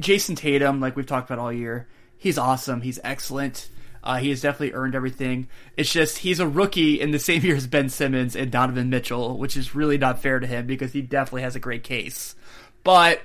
[0.00, 1.86] Jayson Tatum, like we've talked about all year,
[2.18, 2.82] he's awesome.
[2.82, 3.68] He's excellent.
[4.02, 5.48] Uh, he has definitely earned everything.
[5.76, 9.38] It's just he's a rookie in the same year as Ben Simmons and Donovan Mitchell,
[9.38, 12.34] which is really not fair to him because he definitely has a great case.
[12.84, 13.22] But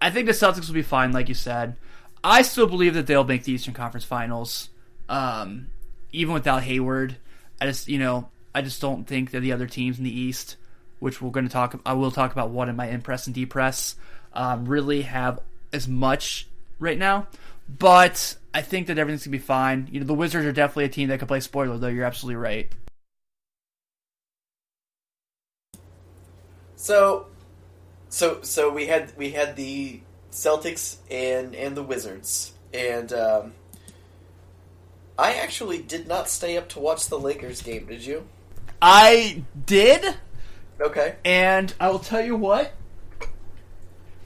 [0.00, 1.76] I think the Celtics will be fine, like you said.
[2.22, 4.70] I still believe that they'll make the Eastern Conference Finals,
[5.08, 5.68] um,
[6.12, 7.16] even without Hayward.
[7.60, 10.56] I just, you know, I just don't think that the other teams in the East,
[11.00, 13.96] which we're going to talk, I will talk about one in my impress and depress,
[14.32, 15.40] um, really have
[15.72, 16.46] as much
[16.78, 17.26] right now.
[17.68, 19.88] But I think that everything's gonna be fine.
[19.90, 21.88] You know, the Wizards are definitely a team that can play spoiler, though.
[21.88, 22.70] You're absolutely right.
[26.76, 27.26] So,
[28.08, 30.00] so, so we had we had the
[30.30, 33.52] Celtics and and the Wizards, and um,
[35.18, 37.86] I actually did not stay up to watch the Lakers game.
[37.86, 38.26] Did you?
[38.82, 40.16] I did,
[40.80, 41.14] Okay.
[41.24, 42.72] and I will tell you what.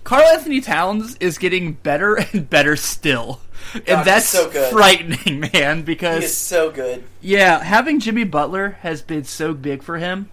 [0.08, 3.40] Karl Anthony Towns is getting better and better still,
[3.74, 4.72] and God, he's that's so good.
[4.72, 5.76] frightening, man.
[5.78, 7.04] He Because is so good.
[7.20, 10.30] Yeah, having Jimmy Butler has been so big for him.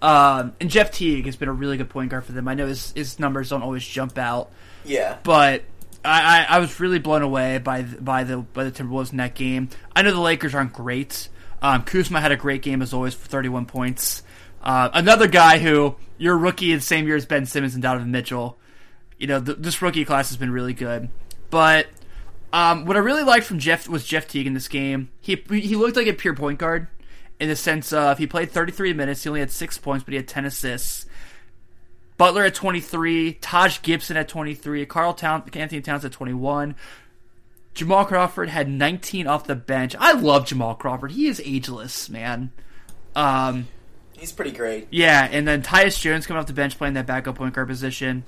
[0.00, 2.46] Um, and Jeff Teague has been a really good point guard for them.
[2.46, 4.52] I know his, his numbers don't always jump out,
[4.84, 5.16] Yeah.
[5.24, 5.64] but
[6.04, 9.16] I, I, I was really blown away by the, by the by the Timberwolves in
[9.16, 9.70] that game.
[9.96, 11.28] I know the Lakers aren't great.
[11.60, 14.22] Um, Kuzma had a great game as always for 31 points.
[14.62, 17.82] Uh, another guy who you're a rookie in the same year as Ben Simmons and
[17.82, 18.56] Donovan Mitchell.
[19.18, 21.08] You know th- this rookie class has been really good,
[21.50, 21.86] but
[22.52, 25.10] um, what I really liked from Jeff was Jeff Teague in this game.
[25.20, 26.88] He he looked like a pure point guard
[27.40, 29.22] in the sense of he played 33 minutes.
[29.22, 31.06] He only had six points, but he had 10 assists.
[32.16, 36.74] Butler at 23, Taj Gibson at 23, Carl Town, Anthony Towns at 21.
[37.74, 39.94] Jamal Crawford had 19 off the bench.
[40.00, 41.12] I love Jamal Crawford.
[41.12, 42.50] He is ageless, man.
[43.14, 43.68] Um,
[44.14, 44.88] He's pretty great.
[44.90, 48.24] yeah, and then Tyus Jones coming off the bench playing that backup point guard position.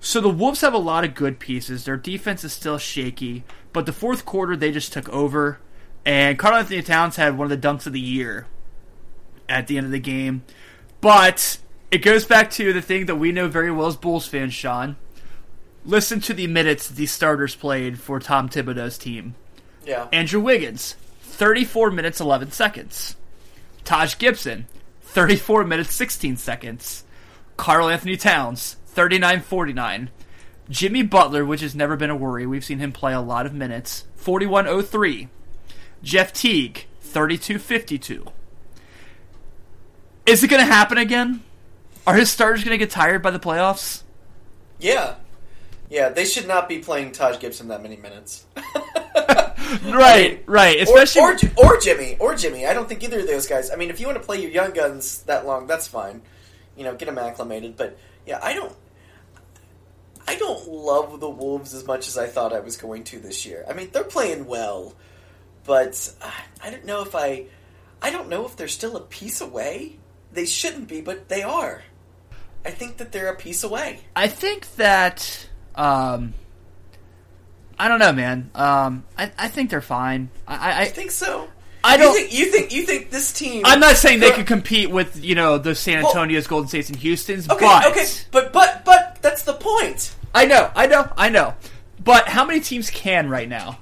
[0.00, 1.84] So the Wolves have a lot of good pieces.
[1.84, 5.58] Their defense is still shaky, but the fourth quarter they just took over,
[6.04, 8.46] and Karl Anthony Towns had one of the dunks of the year
[9.48, 10.44] at the end of the game.
[11.00, 11.58] But
[11.90, 14.96] it goes back to the thing that we know very well as Bulls fans, Sean.
[15.84, 19.34] Listen to the minutes the starters played for Tom Thibodeau's team.
[19.84, 20.08] Yeah.
[20.12, 23.16] Andrew Wiggins, 34 minutes 11 seconds.
[23.84, 24.66] Taj Gibson,
[25.02, 27.04] 34 minutes 16 seconds.
[27.56, 30.10] Karl Anthony Towns, 39 49.
[30.70, 33.52] Jimmy Butler, which has never been a worry, we've seen him play a lot of
[33.54, 35.28] minutes, 41 03.
[36.02, 38.26] Jeff Teague, 32 52.
[40.24, 41.42] Is it going to happen again?
[42.06, 44.02] Are his starters going to get tired by the playoffs?
[44.80, 45.14] Yeah.
[45.88, 48.46] Yeah, they should not be playing Taj Gibson that many minutes.
[49.84, 50.80] Right, right.
[50.80, 52.16] Especially or, J- or Jimmy.
[52.20, 52.66] Or Jimmy.
[52.66, 53.70] I don't think either of those guys.
[53.70, 56.22] I mean, if you want to play your young guns that long, that's fine.
[56.76, 57.76] You know, get them acclimated.
[57.76, 58.72] But, yeah, I don't.
[60.28, 63.46] I don't love the Wolves as much as I thought I was going to this
[63.46, 63.64] year.
[63.68, 64.94] I mean, they're playing well,
[65.64, 66.30] but uh,
[66.62, 67.46] I don't know if I.
[68.02, 69.96] I don't know if they're still a piece away.
[70.32, 71.82] They shouldn't be, but they are.
[72.64, 74.00] I think that they're a piece away.
[74.14, 76.34] I think that um,
[77.78, 78.50] I don't know, man.
[78.54, 80.30] Um, I, I think they're fine.
[80.46, 81.48] I, I, I think so.
[81.84, 83.62] I don't- You think you think, you think this team?
[83.64, 86.88] I'm not saying they could compete with you know the San Well- Antonio's, Golden States,
[86.88, 87.48] and Houston's.
[87.48, 90.14] Okay, but okay, but but but that's the point.
[90.36, 91.54] I know, I know, I know.
[91.98, 93.78] But how many teams can right now?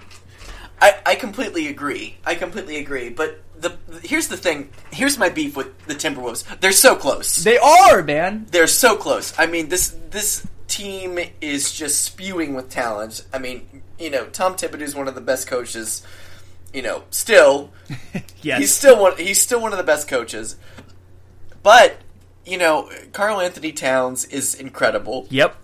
[0.80, 2.16] I, I completely agree.
[2.24, 3.10] I completely agree.
[3.10, 4.70] But the here's the thing.
[4.92, 6.60] Here's my beef with the Timberwolves.
[6.60, 7.42] They're so close.
[7.42, 8.46] They are, man.
[8.52, 9.34] They're so close.
[9.36, 13.24] I mean, this this team is just spewing with talent.
[13.32, 16.06] I mean, you know, Tom Thibodeau is one of the best coaches.
[16.72, 17.72] You know, still
[18.42, 19.16] Yes, he's still one.
[19.16, 20.56] He's still one of the best coaches.
[21.64, 21.96] But
[22.46, 25.26] you know, Karl Anthony Towns is incredible.
[25.30, 25.56] Yep.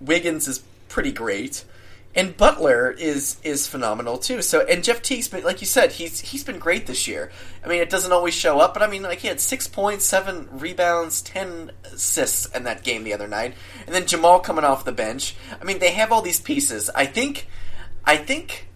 [0.00, 1.64] Wiggins is pretty great,
[2.14, 4.40] and Butler is is phenomenal too.
[4.42, 7.30] So and Jeff Teague's been like you said, he's he's been great this year.
[7.64, 10.04] I mean, it doesn't always show up, but I mean, like he had six points,
[10.04, 13.54] seven rebounds, ten assists in that game the other night,
[13.86, 15.36] and then Jamal coming off the bench.
[15.60, 16.88] I mean, they have all these pieces.
[16.94, 17.48] I think,
[18.04, 18.68] I think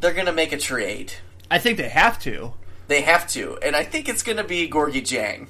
[0.00, 1.12] they're gonna make a trade.
[1.50, 2.54] I think they have to.
[2.88, 5.46] They have to, and I think it's gonna be Gorgui Dieng.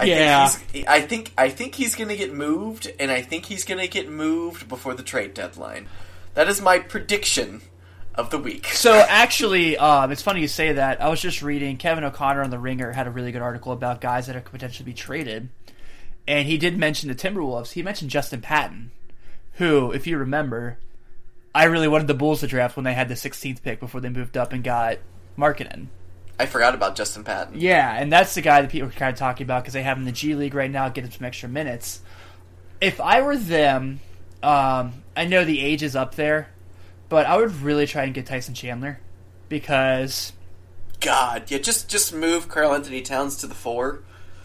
[0.00, 0.46] I Yeah.
[0.48, 3.64] think he's, I think I think he's going to get moved, and I think he's
[3.64, 5.88] going to get moved before the trade deadline.
[6.34, 7.60] That is my prediction
[8.14, 8.66] of the week.
[8.72, 11.00] So actually, um, it's funny you say that.
[11.02, 14.00] I was just reading Kevin O'Connor on the Ringer had a really good article about
[14.00, 15.48] guys that could potentially be traded,
[16.26, 17.72] and he did mention the Timberwolves.
[17.72, 18.90] He mentioned Justin Patton,
[19.54, 20.78] who, if you remember,
[21.54, 24.08] I really wanted the Bulls to draft when they had the 16th pick before they
[24.08, 24.98] moved up and got
[25.38, 25.88] Markkanen.
[26.40, 27.60] I forgot about Justin Patton.
[27.60, 29.98] Yeah, and that's the guy that people are kind of talking about because they have
[29.98, 32.00] him in the G League right now, get him some extra minutes.
[32.80, 34.00] if I were them,
[34.42, 36.48] um, I know the age is up there,
[37.10, 39.00] but I would really try and get Tyson Chandler
[39.50, 40.32] because
[41.00, 44.00] God, yeah, just just move Karl Anthony Towns to the four.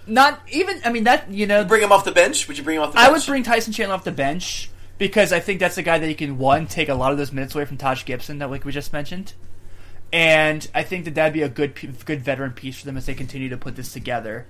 [0.05, 0.81] not even.
[0.84, 2.47] I mean that you know Bring him off the bench.
[2.49, 3.08] Would you bring him off the bench?
[3.08, 6.10] I would bring Tyson Chandler off the bench because I think that's the guy that
[6.10, 8.65] you can one take a lot of those minutes away from Taj Gibson that like
[8.65, 9.34] we just mentioned,
[10.15, 11.75] and I think that that'd be a good
[12.06, 14.47] good veteran piece for them as they continue to put this together.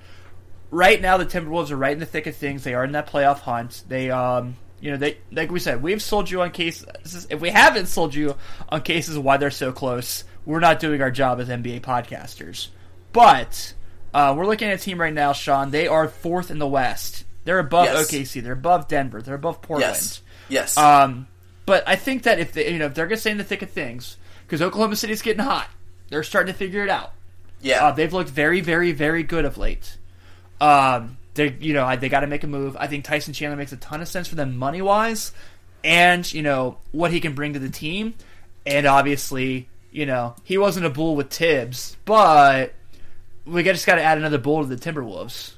[0.69, 2.63] Right now, the Timberwolves are right in the thick of things.
[2.63, 3.84] They are in that playoff hunt.
[3.88, 7.25] They, um, you know, they like we said, we've sold you on cases.
[7.32, 8.36] If we haven't sold you
[8.69, 12.67] on cases why they're so close, we're not doing our job as NBA podcasters.
[13.12, 13.73] But
[14.13, 15.71] uh, we're looking at a team right now, Sean.
[15.71, 17.23] They are fourth in the West.
[17.43, 18.12] They're above Yes.
[18.12, 18.43] OKC.
[18.43, 19.21] They're above Denver.
[19.21, 19.93] They're above Portland.
[19.93, 20.78] yes, yes.
[20.78, 21.28] Um,
[21.65, 23.43] but I think that if they, you know, if they're going to stay in the
[23.43, 24.17] thick of things,
[24.56, 25.70] because Oklahoma City's getting hot,
[26.08, 27.12] they're starting to figure it out.
[27.62, 29.98] yeah, Uh, they've looked very, very, very good of late.
[30.62, 32.78] Um, they, you know, they got to make a move.
[32.80, 35.34] I think Tyson Chandler makes a ton of sense for them money wise,
[35.84, 38.13] and you know what he can bring to the team,
[38.65, 42.74] and obviously, you know, he wasn't a bull with Thibs, but
[43.46, 45.55] we just got to add another bull to the Timberwolves.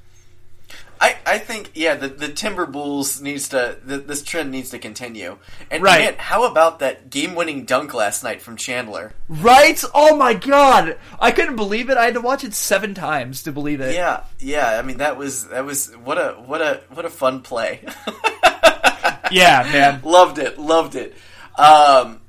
[1.00, 4.80] I, I think yeah the the Timber Bulls needs to th- this trend needs to
[4.80, 5.38] continue.
[5.70, 6.00] And Right.
[6.02, 9.14] man, how about that game winning dunk last night from Chandler?
[9.30, 9.82] Right?
[9.94, 11.98] Oh my god, I couldn't believe it.
[11.98, 13.94] I had to watch it seven times to believe it.
[13.94, 14.78] Yeah, yeah.
[14.80, 17.82] I mean that was that was what a what a what a fun play.
[19.32, 20.02] yeah, man.
[20.04, 21.16] loved it, loved it.
[21.58, 22.22] Um,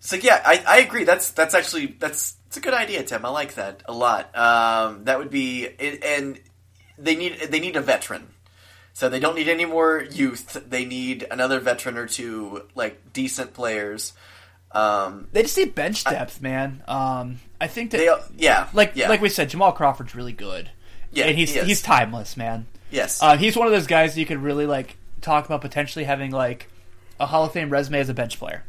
[0.00, 1.04] so yeah, I, I agree.
[1.04, 3.24] That's that's actually that's it's a good idea, Tim.
[3.26, 4.34] I like that a lot.
[4.36, 6.40] Um, that would be and
[6.98, 8.28] they need they need a veteran.
[8.92, 10.60] So they don't need any more youth.
[10.68, 14.12] They need another veteran or two, like decent players.
[14.72, 16.82] Um, They just need bench depth, man.
[16.88, 20.70] Um, I think that they yeah, like yeah, like we said, Jamal Crawford's really good.
[21.12, 22.66] Yeah, and he's he he's timeless, man.
[22.90, 26.32] yes, Uh, he's one of those guys you could really like talk about potentially having
[26.32, 26.68] like
[27.20, 28.64] a Hall of Fame resume as a bench player.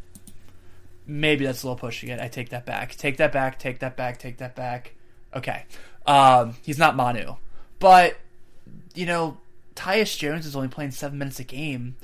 [1.05, 2.19] Maybe that's a little pushing it.
[2.19, 2.95] I take that back.
[2.95, 3.57] Take that back.
[3.59, 4.19] Take that back.
[4.19, 4.93] Take that back.
[5.35, 5.65] Okay.
[6.05, 7.35] Um, he's not Manu,
[7.79, 8.17] but
[8.93, 9.37] you know,
[9.75, 11.95] Tyus Jones is only playing seven minutes a game,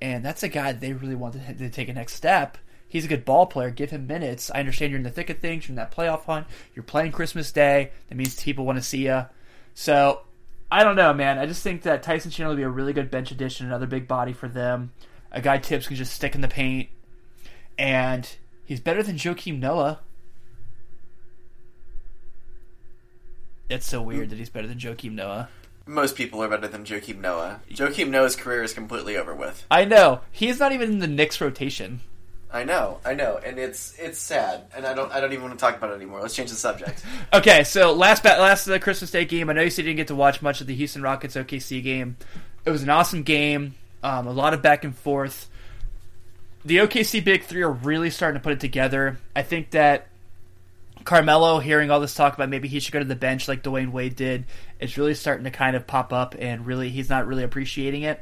[0.00, 2.58] and that's a guy they really want to, take a next step.
[2.86, 3.70] He's a good ball player.
[3.70, 4.52] Give him minutes.
[4.54, 5.68] I understand you're in the thick of things.
[5.68, 6.46] In that playoff hunt.
[6.76, 7.90] You're playing Christmas Day.
[8.08, 9.26] That means people want to see you.
[9.74, 10.20] So
[10.70, 11.38] I don't know, man.
[11.38, 14.06] I just think that Tyson Chandler will be a really good bench addition, another big
[14.06, 14.92] body for them.
[15.32, 16.88] A guy Thibs can just stick in the paint,
[17.76, 18.28] and
[18.64, 20.00] he's better than Joakim Noah.
[23.74, 25.48] It's so weird that he's better than Joakim Noah.
[25.86, 27.60] most people are better than Joakim Noah.
[27.70, 29.66] Joakim Noah's career is completely over with.
[29.70, 32.00] I know he's not even in the Knicks rotation.
[32.52, 35.58] I know, I know, and it's it's sad, and I don't I don't even want
[35.58, 36.20] to talk about it anymore.
[36.22, 37.02] Let's change the subject.
[37.32, 39.50] Okay, so last ba- last uh, Christmas Day game.
[39.50, 41.82] I know you said you didn't get to watch much of the Houston Rockets OKC
[41.82, 42.16] game.
[42.64, 43.74] It was an awesome game.
[44.04, 45.50] Um, a lot of back and forth.
[46.64, 49.18] The OKC Big Three are really starting to put it together.
[49.34, 50.06] I think that
[51.04, 53.92] Carmelo, hearing all this talk about maybe he should go to the bench like Dwyane
[53.92, 54.46] Wade did,
[54.80, 58.20] it's really starting to kind of pop up, and really he's not really appreciating it.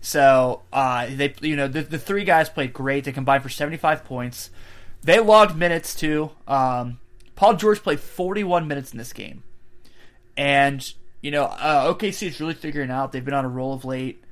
[0.00, 3.04] So uh, they, you know, the, the three guys played great.
[3.04, 4.50] They combined for seventy five points.
[5.02, 6.30] They logged minutes too.
[6.46, 7.00] Um,
[7.34, 9.42] Paul George played forty one minutes in this game,
[10.36, 13.10] and you know uh, OKC is really figuring out.
[13.12, 14.22] They've been on a roll of late.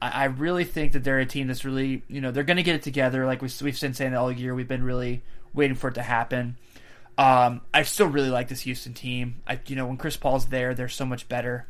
[0.00, 2.62] I, I really think that they're a team that's really, you know, they're going to
[2.62, 3.26] get it together.
[3.26, 5.22] Like we, we've been saying all year, we've been really
[5.54, 6.56] waiting for it to happen.
[7.18, 9.36] Um, I still really like this Houston team.
[9.46, 11.66] I, you know, when Chris Paul's there, they're so much better.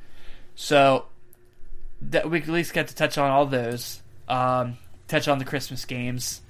[0.55, 1.07] So
[2.03, 4.03] that we at least get to touch on all those.
[4.29, 4.79] Um,
[5.09, 6.41] touch on the Christmas games.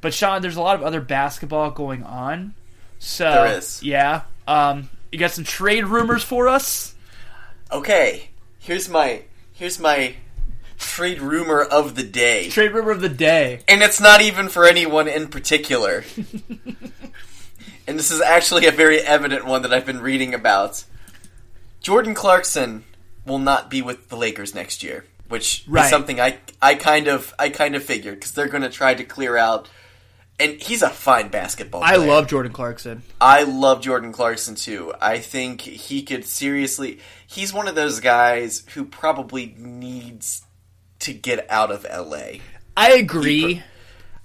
[0.00, 2.54] But Sean, there's a lot of other basketball going on.
[3.00, 3.82] So There is.
[3.82, 4.22] yeah.
[4.46, 6.94] Um, you got some trade rumors for us?
[7.72, 9.22] Okay, here's my
[9.52, 10.14] here's my
[10.78, 13.60] trade rumor of the day, Trade rumor of the day.
[13.68, 16.04] and it's not even for anyone in particular.
[17.88, 20.84] and this is actually a very evident one that I've been reading about.
[21.80, 22.84] Jordan Clarkson
[23.26, 25.84] will not be with the Lakers next year, which Right.
[25.84, 28.94] is something I I kind of I kind of figured because they're going to try
[28.94, 29.68] to clear out.
[30.40, 31.80] And he's a fine basketball.
[31.80, 31.94] Player.
[31.94, 33.02] I love Jordan Clarkson.
[33.20, 34.92] I love Jordan Clarkson too.
[35.00, 37.00] I think he could seriously.
[37.26, 40.42] He's one of those guys who probably needs
[41.00, 42.38] to get out of LA.
[42.76, 43.64] I agree.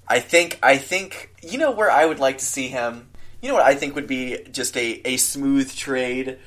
[0.08, 0.60] I think.
[0.62, 1.32] I think.
[1.42, 3.08] You know where I would like to see him.
[3.44, 6.38] You know what I think would be just a a smooth trade.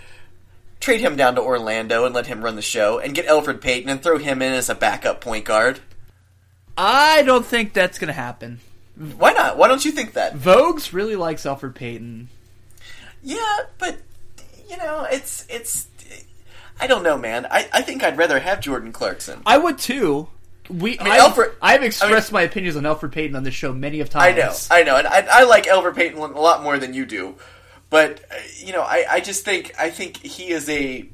[0.80, 3.90] Trade him down to Orlando and let him run the show, and get Elfrid Payton
[3.90, 5.80] and throw him in as a backup point guard.
[6.78, 8.60] I don't think that's going to happen.
[9.18, 9.58] Why not?
[9.58, 10.36] Why don't you think that?
[10.36, 12.30] Vogel's really likes Elfrid Payton.
[13.22, 13.98] Yeah, but
[14.66, 15.88] you know, it's it's.
[16.80, 17.46] I don't know, man.
[17.50, 19.42] I, I think I'd rather have Jordan Clarkson.
[19.44, 20.28] I would too,
[20.68, 24.00] We, I mean, Alfred- I've expressed my opinions on Elfrid Payton on this show many
[24.00, 24.68] of times.
[24.70, 27.06] I know, I know, and I, I like Elfrid Payton a lot more than you
[27.06, 27.36] do.
[27.90, 28.20] But
[28.56, 31.08] you know, I, I just think I think he is a.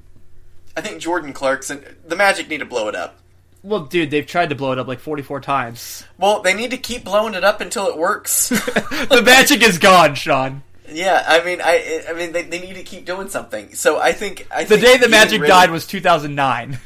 [0.76, 1.84] I think Jordan Clarkson.
[2.07, 3.18] The Magic need to blow it up.
[3.62, 6.03] Well, dude, they've tried to blow it up like 44 times.
[6.18, 8.48] Well, they need to keep blowing it up until it works.
[8.48, 10.64] the magic is gone, Sean.
[10.90, 13.74] yeah, I mean, I I mean, they, they need to keep doing something.
[13.74, 16.78] So I think I The think day the magic rid died was 2009.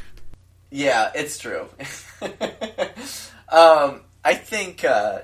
[0.71, 1.69] Yeah, it's true.
[3.49, 4.85] um, I think.
[4.85, 5.21] Uh,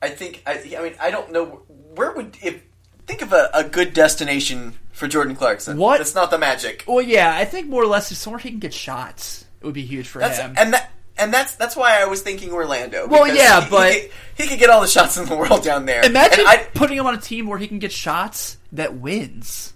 [0.00, 0.42] I think.
[0.46, 1.62] I, I mean, I don't know
[1.94, 2.62] where would if
[3.06, 5.76] think of a, a good destination for Jordan Clarkson.
[5.76, 6.00] What?
[6.00, 6.84] It's not the Magic.
[6.86, 9.74] Well, yeah, I think more or less if somewhere he can get shots, it would
[9.74, 10.54] be huge for That's him.
[10.56, 10.90] and that.
[11.20, 13.08] And that's that's why I was thinking Orlando.
[13.08, 15.64] Well, yeah, he, but- he, could- he could get all the shots in the world
[15.64, 16.04] down there.
[16.04, 19.72] Imagine And I, putting him on a team where he can get shots that wins.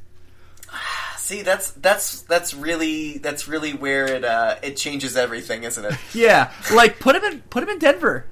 [1.22, 5.94] see that's that's that's really that's really where it uh, it changes everything, isn't it?
[6.14, 8.26] Yeah, like put him in put him in Denver.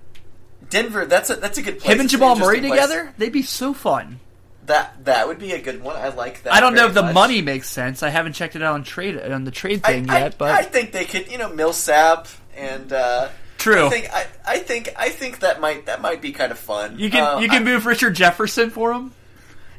[0.68, 1.92] Denver, that's a that's a good place.
[1.92, 2.72] Him and Jamal Murray place.
[2.72, 4.20] together, they'd be so fun.
[4.66, 5.96] That that would be a good one.
[5.96, 6.52] I like that.
[6.54, 7.14] I don't know if the much.
[7.14, 8.02] money makes sense.
[8.02, 10.50] I haven't checked it out on trade on the trade thing I, yet, I, but
[10.52, 13.28] I think they could, you know, Millsap and uh,
[13.58, 13.86] True.
[13.86, 16.98] I think I, I think I think that might that might be kind of fun.
[16.98, 19.12] you can Uh, you can I- move Richard Jefferson for him.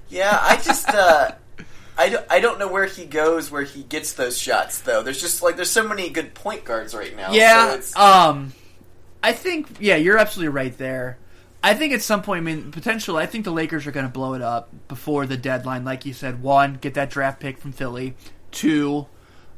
[0.09, 1.31] Yeah, I just uh,
[2.01, 5.03] I don't, I don't know where he goes where he gets those shots though.
[5.03, 7.29] There's just like there's so many good point guards right now.
[7.29, 7.73] so Yeah.
[7.75, 8.53] it's, um,
[9.21, 11.17] I think yeah, you're absolutely right there.
[11.63, 14.11] I think at some point, I mean, potentially, I think the Lakers are going to
[14.11, 15.85] blow it up before the deadline.
[15.85, 18.15] Like you said, one, get that draft pick from Philly.
[18.49, 19.05] Two,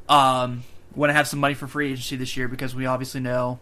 [0.09, 0.63] um,
[0.95, 3.59] want to have some money for free agency this year because we obviously know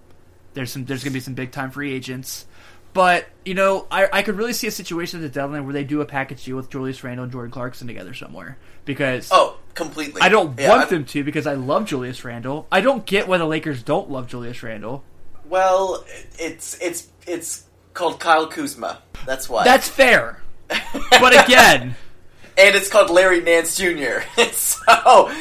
[0.55, 2.45] there's some there's going to be some big time free agents.
[2.93, 5.83] But you know, I, I could really see a situation at the deadline where they
[5.83, 10.21] do a package deal with Julius Randle and Jordan Clarkson together somewhere because oh, completely.
[10.21, 12.67] I don't Yeah, want I'm- them to because I love Julius Randle.
[12.71, 15.03] I don't get why the Lakers don't love Julius Randle.
[15.45, 16.05] Well,
[16.39, 19.01] it's it's it's called Kyle Kuzma.
[19.25, 19.63] That's why.
[19.63, 20.41] That's fair.
[20.69, 21.95] But again,
[22.57, 24.21] and it's called Larry Nance Jr.
[24.53, 25.31] so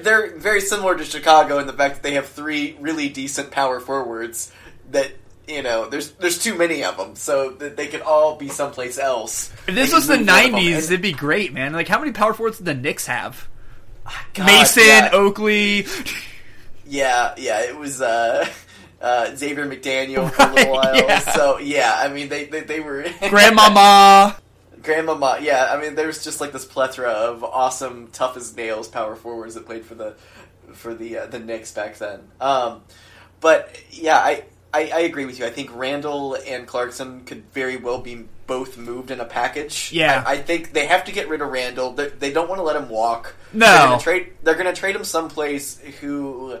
[0.00, 3.78] they're very similar to Chicago in the fact that they have three really decent power
[3.80, 4.52] forwards.
[4.90, 5.12] That
[5.48, 8.98] you know, there's there's too many of them, so that they could all be someplace
[8.98, 9.52] else.
[9.66, 10.60] if this was the could move one of them.
[10.60, 11.72] '90s, And- it'd be great, man.
[11.72, 13.48] Like, how many power forwards did the Knicks have?
[14.34, 15.86] God, Mason, yeah, Oakley.
[16.86, 18.00] yeah, yeah, it was.
[18.00, 18.46] Uh,
[19.00, 20.94] uh, Xavier McDaniel for a little while.
[20.96, 21.18] yeah.
[21.18, 24.36] So yeah, I mean they they, they were Grandmama.
[24.82, 25.72] Grandmama, yeah.
[25.72, 29.54] I mean, there was just like this plethora of awesome, tough as nails power forwards
[29.54, 30.14] that played for the
[30.72, 32.20] for the uh, the Knicks back then.
[32.40, 32.82] Um,
[33.40, 34.44] but yeah, I,
[34.74, 35.44] I I agree with you.
[35.46, 39.90] I think Randle and Clarkson could very well be both moved in a package.
[39.92, 40.22] Yeah.
[40.26, 41.92] I, I think they have to get rid of Randle.
[41.92, 43.34] They, they don't want to let him walk.
[43.52, 43.66] No.
[43.66, 44.32] they're gonna trade.
[44.42, 46.58] They're going to trade him someplace who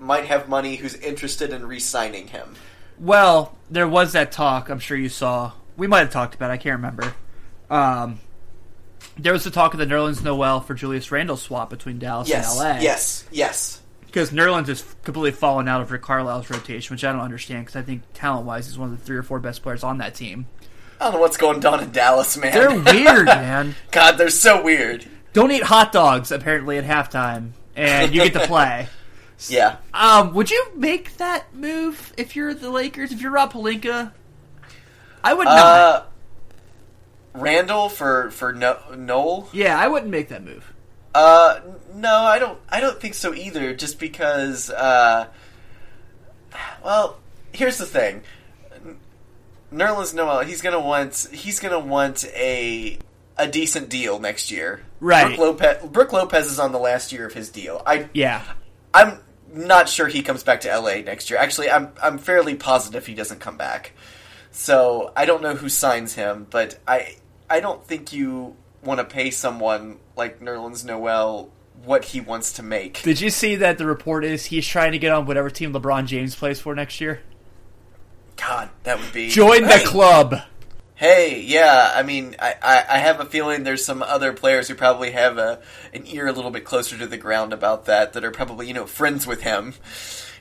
[0.00, 2.54] might have money who's interested in re-signing him.
[2.98, 4.68] Well, there was that talk.
[4.68, 5.52] I'm sure you saw.
[5.76, 6.50] We might have talked about.
[6.50, 7.14] it, I can't remember.
[7.70, 8.20] Um,
[9.16, 12.58] there was the talk of the Nerlens Noel for Julius Randle swap between Dallas Yes,
[12.58, 12.80] and LA.
[12.80, 13.80] yes, yes.
[14.18, 17.76] Because Nerlens has completely fallen out of Rick Carlisle's rotation, which I don't understand because
[17.76, 20.16] I think talent wise he's one of the three or four best players on that
[20.16, 20.46] team.
[21.00, 22.52] I don't know what's going on in Dallas, man.
[22.52, 23.76] They're weird, man.
[23.92, 25.06] God, they're so weird.
[25.34, 28.88] Don't eat hot dogs apparently at halftime, and you get to play.
[29.48, 29.76] Yeah.
[29.94, 33.12] Um, would you make that move if you're the Lakers?
[33.12, 34.10] If you're Rob Pelinka,
[35.22, 35.56] I would not.
[35.56, 36.02] Uh,
[37.34, 39.48] Randle for for no- Noel.
[39.52, 40.72] yeah, I wouldn't make that move.
[41.18, 41.60] Uh,
[41.94, 42.60] no, I don't.
[42.68, 43.74] I don't think so either.
[43.74, 44.70] Just because.
[44.70, 45.26] Uh,
[46.84, 47.18] well,
[47.52, 48.22] here's the thing.
[49.72, 52.98] Nerlens Noel, he's gonna want he's gonna want a
[53.36, 54.82] a decent deal next year.
[55.00, 55.36] Right.
[55.36, 57.82] Brook Lopez, Brook Lopez is on the last year of his deal.
[57.84, 58.44] I Yeah,
[58.94, 59.18] I'm
[59.52, 61.38] not sure he comes back to LA next year.
[61.38, 63.92] Actually, I'm I'm fairly positive he doesn't come back.
[64.52, 67.16] So I don't know who signs him, but I
[67.50, 71.50] I don't think you want to pay someone like Nerlens Noel
[71.84, 73.02] what he wants to make.
[73.02, 76.06] Did you see that the report is he's trying to get on whatever team LeBron
[76.06, 77.20] James plays for next year?
[78.36, 80.34] God, that would be Join the Hey, club.
[80.94, 84.74] Hey, yeah, I mean, I, I, I have a feeling there's some other players who
[84.74, 85.60] probably have a
[85.94, 88.74] an ear a little bit closer to the ground about that that are probably you
[88.74, 89.74] know friends with him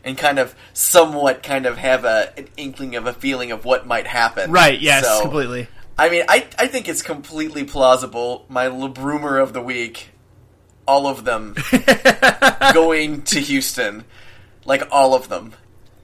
[0.04, 3.86] and kind of somewhat kind of have a an inkling of a feeling of what
[3.86, 4.50] might happen.
[4.52, 5.68] Right, yes, So, completely.
[5.98, 8.46] I mean, I I think it's completely plausible.
[8.50, 10.10] My LeBroomer of the week,
[10.88, 11.56] all of them
[12.74, 14.06] going to Houston,
[14.66, 15.54] like all of them.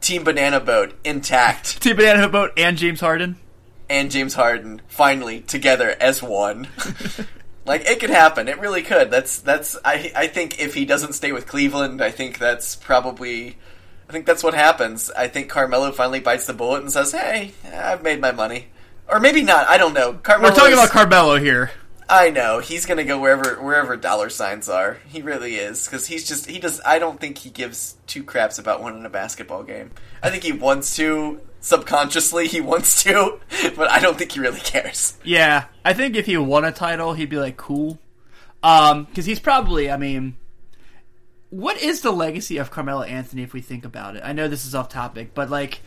[0.01, 3.37] Team Banana Boat intact Team Banana Boat and James Harden.
[3.89, 6.67] and James Harden finally together as one.
[7.65, 8.49] like it could happen.
[8.49, 9.09] It really could.
[9.11, 13.57] That's that's I I think if he doesn't stay with Cleveland, I think that's probably
[14.09, 15.09] I think that's what happens.
[15.11, 18.67] I think Carmelo finally bites the bullet and says, "Hey, I've made my money,"
[19.09, 19.67] or maybe not.
[19.67, 20.13] I don't know.
[20.13, 20.51] Carmelo.
[20.51, 21.71] We're talking about Carmelo here.
[22.09, 24.97] I know he's gonna go wherever wherever dollar signs are.
[25.07, 26.81] He really is because he's just he does.
[26.85, 29.91] I don't think he gives two craps about winning a basketball game.
[30.21, 32.47] I think he wants to subconsciously.
[32.47, 33.39] He wants to,
[33.75, 35.17] but I don't think he really cares.
[35.23, 37.99] Yeah, I think if he won a title, he'd be like cool,
[38.61, 39.89] um, because he's probably.
[39.89, 40.35] I mean,
[41.49, 44.23] what is the legacy of Carmelo Anthony if we think about it?
[44.25, 45.81] I know this is off topic, but like,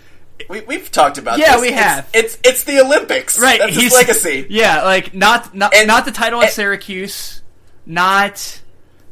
[0.49, 1.61] We, we've talked about Yeah, this.
[1.63, 2.09] we It's- have.
[2.13, 3.39] It's it's, the Olympics.
[3.39, 3.59] right?
[3.59, 4.47] That's his legacy.
[4.51, 7.43] Yeah, like not not And- not the title at Syracuse,
[7.87, 8.61] not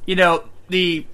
[0.06, 1.06] you know the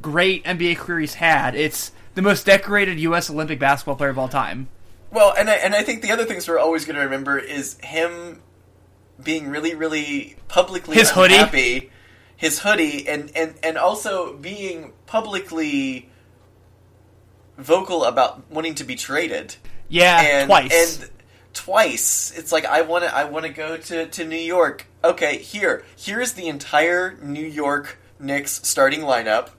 [0.00, 1.54] great NBA career he's had.
[1.54, 3.28] It's the most decorated U.S.
[3.30, 4.68] Olympic basketball player of all time.
[5.10, 7.76] Well, and I, and I think the other things we're always going to remember is
[7.82, 8.40] him
[9.22, 11.90] being really, really publicly His hoodie.
[12.36, 16.08] his hoodie, and, and, and also being publicly
[17.58, 19.56] vocal about wanting to be traded.
[19.88, 21.00] Yeah, and, twice.
[21.02, 21.10] And
[21.52, 23.14] twice, it's like I want to.
[23.14, 24.86] I want to go to to New York.
[25.04, 29.50] Okay, here, here is the entire New York Knicks starting lineup.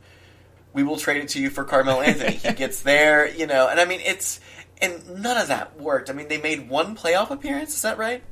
[0.73, 2.37] We will trade it to you for Carmelo Anthony.
[2.37, 4.39] he gets there, you know, and I mean it's
[4.81, 6.09] and none of that worked.
[6.09, 7.75] I mean, they made one playoff appearance.
[7.75, 8.23] Is that right?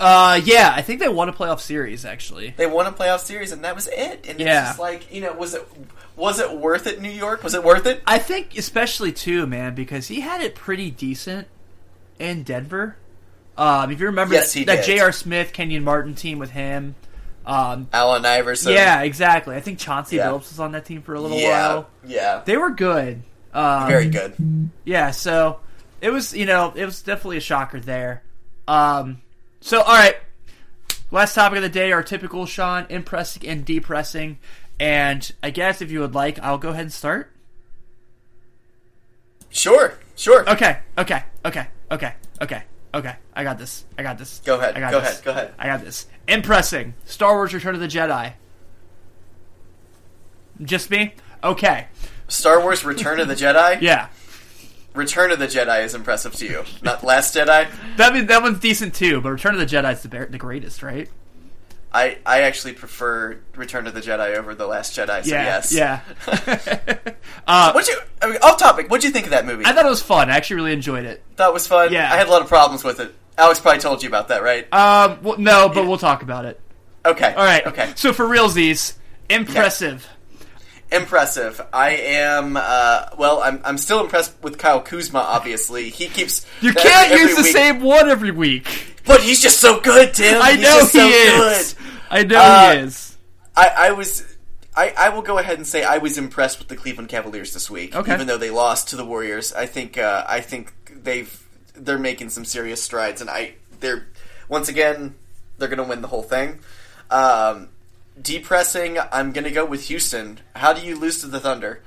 [0.00, 2.54] uh, yeah, I think they won a playoff series actually.
[2.56, 4.24] They won a playoff series, and that was it.
[4.28, 4.60] And Yeah.
[4.60, 5.68] it's just like you know, was it
[6.16, 7.00] was it worth it?
[7.00, 8.02] New York was it worth it?
[8.06, 11.48] I think especially too, man, because he had it pretty decent
[12.18, 12.96] in Denver.
[13.56, 14.84] Um, if you remember Yes, that, that.
[14.84, 15.12] J.R.
[15.12, 16.94] Smith, Kenyon Martin team with him.
[17.46, 18.72] Um, Allen Iverson.
[18.72, 19.54] yeah, exactly.
[19.54, 20.28] I think Chauncey Yeah.
[20.28, 21.90] Billups was on that team for a little yeah, while.
[22.04, 23.22] yeah, They were good.
[23.52, 24.70] Um, very good.
[24.84, 25.60] Yeah, so
[26.00, 28.22] it was, you know, it was definitely a shocker there.
[28.66, 29.20] Um,
[29.60, 30.16] so, all right,
[31.10, 34.38] last topic of the day, our typical Sean, impressing and depressing.
[34.80, 37.30] And I guess if you would like, I'll go ahead and start.
[39.50, 40.48] Sure, sure.
[40.50, 42.62] Okay, okay, okay, okay, okay,
[42.92, 43.16] okay.
[43.34, 43.84] I got this.
[43.96, 44.40] I got this.
[44.44, 45.10] Go ahead, I got go this.
[45.12, 45.54] ahead, go ahead.
[45.58, 46.06] I got this.
[46.26, 46.94] Impressing.
[47.04, 48.32] Star Wars Return of the Jedi.
[50.62, 51.14] Just me?
[51.42, 51.86] Okay.
[52.28, 53.80] Star Wars: Return of the Jedi.
[53.80, 54.08] Yeah.
[54.94, 57.68] Return of the Jedi is impressive to you, not Last Jedi.
[57.96, 60.84] That mean, that one's decent too, but Return of the Jedi is the, the greatest,
[60.84, 61.08] right?
[61.94, 65.22] I I actually prefer Return of the Jedi over the Last Jedi.
[65.24, 65.44] So Yeah.
[65.44, 65.72] yes.
[65.72, 66.00] Yeah.
[67.46, 67.96] uh, What you?
[68.20, 68.90] I mean, off topic.
[68.90, 69.64] What'd you think of that movie?
[69.64, 70.28] I thought it was fun.
[70.30, 71.22] I actually really enjoyed it.
[71.36, 71.92] thought it was fun.
[71.92, 72.12] Yeah.
[72.12, 73.14] I had a lot of problems with it.
[73.38, 74.64] Alex probably told you about that, right?
[74.72, 76.60] Um, well, no, but we'll talk about it.
[77.06, 77.32] Okay.
[77.32, 77.66] All right.
[77.66, 77.92] Okay.
[77.96, 78.94] So for realsies,
[79.30, 80.06] impressive.
[80.92, 81.60] Impressive.
[81.72, 82.56] I am.
[82.56, 83.60] Uh, well, I'm.
[83.64, 85.18] I'm still impressed with Kyle Kuzma.
[85.18, 86.46] Obviously, he keeps.
[86.60, 88.66] You can't use the week- same one every week.
[89.06, 90.40] But he's just so good, Tim.
[90.40, 91.74] I He's know he so is.
[91.74, 91.83] good.
[92.10, 93.16] I know Uh, he is.
[93.56, 94.24] I, I was.
[94.76, 97.70] I, I will go ahead and say I was impressed with the Cleveland Cavaliers this
[97.70, 98.12] week, Okay.
[98.12, 99.52] even though they lost to the Warriors.
[99.52, 100.72] I think uh, I think
[101.04, 101.32] they've
[101.76, 104.06] they're making some serious strides, and I they're
[104.48, 105.14] once again
[105.58, 106.58] they're going to win the whole thing.
[107.10, 107.68] Um,
[108.20, 108.98] depressing.
[109.12, 110.40] I'm going to go with Houston.
[110.56, 111.80] How do you lose to the Thunder?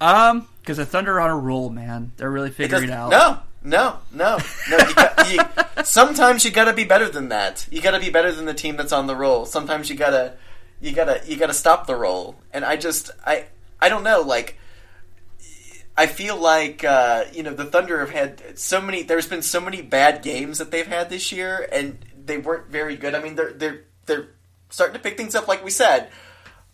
[0.00, 2.12] Um, because the Thunder are on a roll, man.
[2.16, 3.10] They're really figuring it out.
[3.10, 4.38] No, no, no,
[4.70, 4.78] no.
[4.78, 7.66] You got, you, sometimes you got to be better than that.
[7.70, 9.44] You got to be better than the team that's on the roll.
[9.46, 10.34] Sometimes you gotta,
[10.80, 12.36] you gotta, you gotta stop the roll.
[12.52, 13.46] And I just, I,
[13.80, 14.20] I don't know.
[14.20, 14.58] Like,
[15.96, 19.02] I feel like uh, you know the Thunder have had so many.
[19.02, 22.96] There's been so many bad games that they've had this year, and they weren't very
[22.96, 23.16] good.
[23.16, 24.28] I mean, they're they're they're
[24.70, 26.08] starting to pick things up, like we said.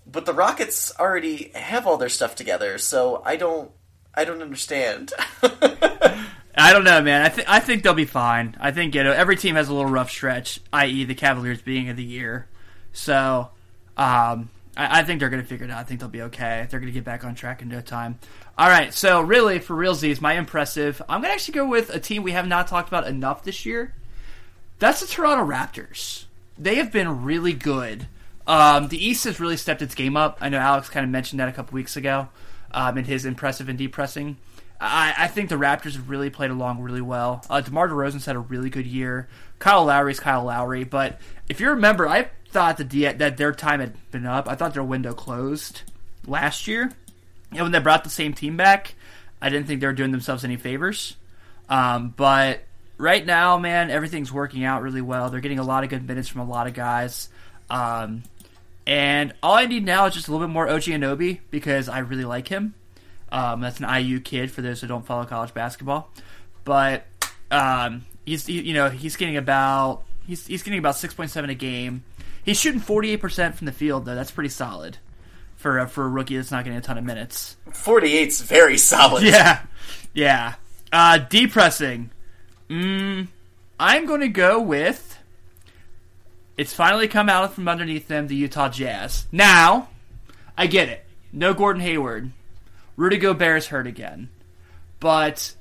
[0.07, 3.71] But the Rockets already have all their stuff together, so I don't,
[4.15, 5.15] I don't understand.
[6.57, 7.23] I don't know, man.
[7.23, 8.57] I think I think they'll be fine.
[8.61, 11.89] I think you know every team has a little rough stretch, i.e., the Cavaliers being
[11.89, 12.47] of the year.
[12.93, 13.49] So,
[13.97, 15.79] um, I, I think they're going to figure it out.
[15.79, 16.67] I think they'll be okay.
[16.71, 18.19] They're going to get back on track in no time.
[18.57, 18.95] All right.
[18.95, 21.03] So, really, for real realsies, my impressive.
[21.09, 23.67] I'm going to actually go with a team we have not talked about enough this
[23.67, 23.95] year.
[24.79, 26.25] That's the Toronto Raptors.
[26.57, 28.07] They have been really good.
[28.47, 30.39] Um, the East has really stepped its game up.
[30.41, 32.29] I know Alex kind of mentioned that a couple weeks ago
[32.71, 34.37] um, in his impressive and depressing.
[34.85, 37.45] I, I think the Raptors have really played along really well.
[37.49, 39.29] Uh, DeMar DeRozan's had a really good year.
[39.59, 43.95] Kyle Lowry's Kyle Lowry, but if you remember, I thought the, that their time had
[44.11, 44.49] been up.
[44.49, 45.83] I thought their window closed
[46.27, 46.93] last year.
[47.51, 48.95] And when they brought the same team back,
[49.41, 51.17] I didn't think they were doing themselves any favors.
[51.69, 52.61] Um, but
[52.99, 55.31] right now, man, everything's working out really well.
[55.31, 57.29] They're getting a lot of good minutes from a lot of guys.
[57.71, 58.23] Um,
[58.87, 62.01] and all I need now is just a little bit more OG Anunoby because I
[62.01, 62.75] really like him.
[63.35, 66.09] Um, that's an IU kid for those who don't follow college basketball,
[66.65, 67.05] but
[67.51, 71.51] um, he's he, you know he's getting about he's he's getting about six point seven
[71.51, 72.05] a game.
[72.45, 74.15] He's shooting forty eight percent from the field though.
[74.15, 74.99] That's pretty solid.
[75.57, 77.57] for a, for a rookie that's not getting a ton of minutes.
[77.71, 79.23] 48's very solid.
[79.25, 79.63] Yeah,
[80.13, 80.55] yeah.
[80.93, 82.11] Uh, depressing.
[82.71, 83.27] Mm,
[83.81, 85.19] I'm going to go with.
[86.57, 89.27] It's finally come out from underneath them, the Utah Jazz.
[89.33, 89.89] Now,
[90.57, 91.05] I get it.
[91.33, 92.31] No Gordon Hayward.
[92.97, 94.29] Rudy Gobert is hurt again.
[95.01, 95.55] But.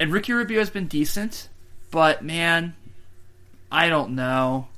[0.00, 1.48] And Ricky Rubio has been decent.
[1.90, 2.74] But, man,
[3.72, 4.68] I don't know.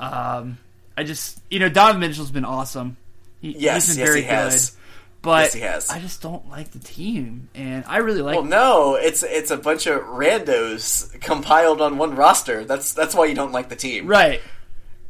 [0.00, 0.58] Um,
[0.96, 1.40] I just.
[1.50, 2.96] You know, Donovan Mitchell's been awesome.
[3.40, 4.70] He, Yes, he's been yes, very he has.
[4.70, 4.74] good.
[5.20, 5.90] But Yes.
[5.90, 7.48] I just don't like the team.
[7.54, 12.14] And I really like Well, no, it's it's a bunch of randos compiled on one
[12.14, 12.64] roster.
[12.64, 14.06] That's that's why you don't like the team.
[14.06, 14.40] Right.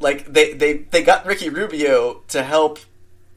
[0.01, 2.79] Like they they they got Ricky Rubio to help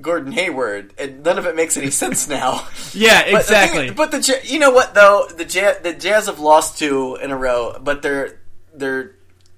[0.02, 2.68] Gordon Hayward, and none of it makes any sense now.
[2.94, 3.92] Yeah, But the thing- exactly.
[3.92, 7.38] But the, you know what though the Jazz, the Jazz have lost two in a
[7.38, 8.40] row, but they're
[8.74, 9.16] they're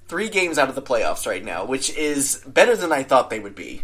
[0.08, 3.39] three games out of the playoffs right now, which is better than I thought they
[3.39, 3.82] would be.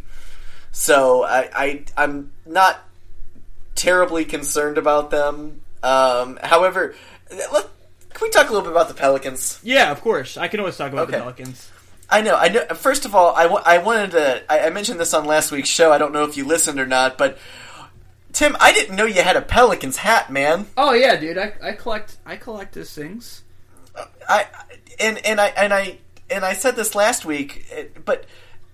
[0.71, 2.79] So I, I I'm not
[3.75, 5.61] terribly concerned about them.
[5.81, 6.93] Um, however,
[7.31, 7.67] let,
[8.13, 9.59] can we talk a little bit about the Pelicans?
[9.63, 10.37] yeah, of course.
[10.37, 11.13] I can always talk about Okay.
[11.17, 11.71] the Pelicans.
[12.09, 12.35] I know.
[12.35, 12.65] I know.
[12.75, 14.43] First of all, I, I wanted to.
[14.51, 15.91] I, I mentioned this on last week's show.
[15.91, 17.37] I don't know if you listened or not, but
[18.33, 20.67] Tim, I didn't know you had a Pelicans hat, man.
[20.77, 21.37] Oh yeah, dude.
[21.37, 23.43] I, I collect I collect those things.
[24.27, 24.47] I
[24.99, 25.97] and and I and I
[26.29, 28.25] and I said this last week, eh, but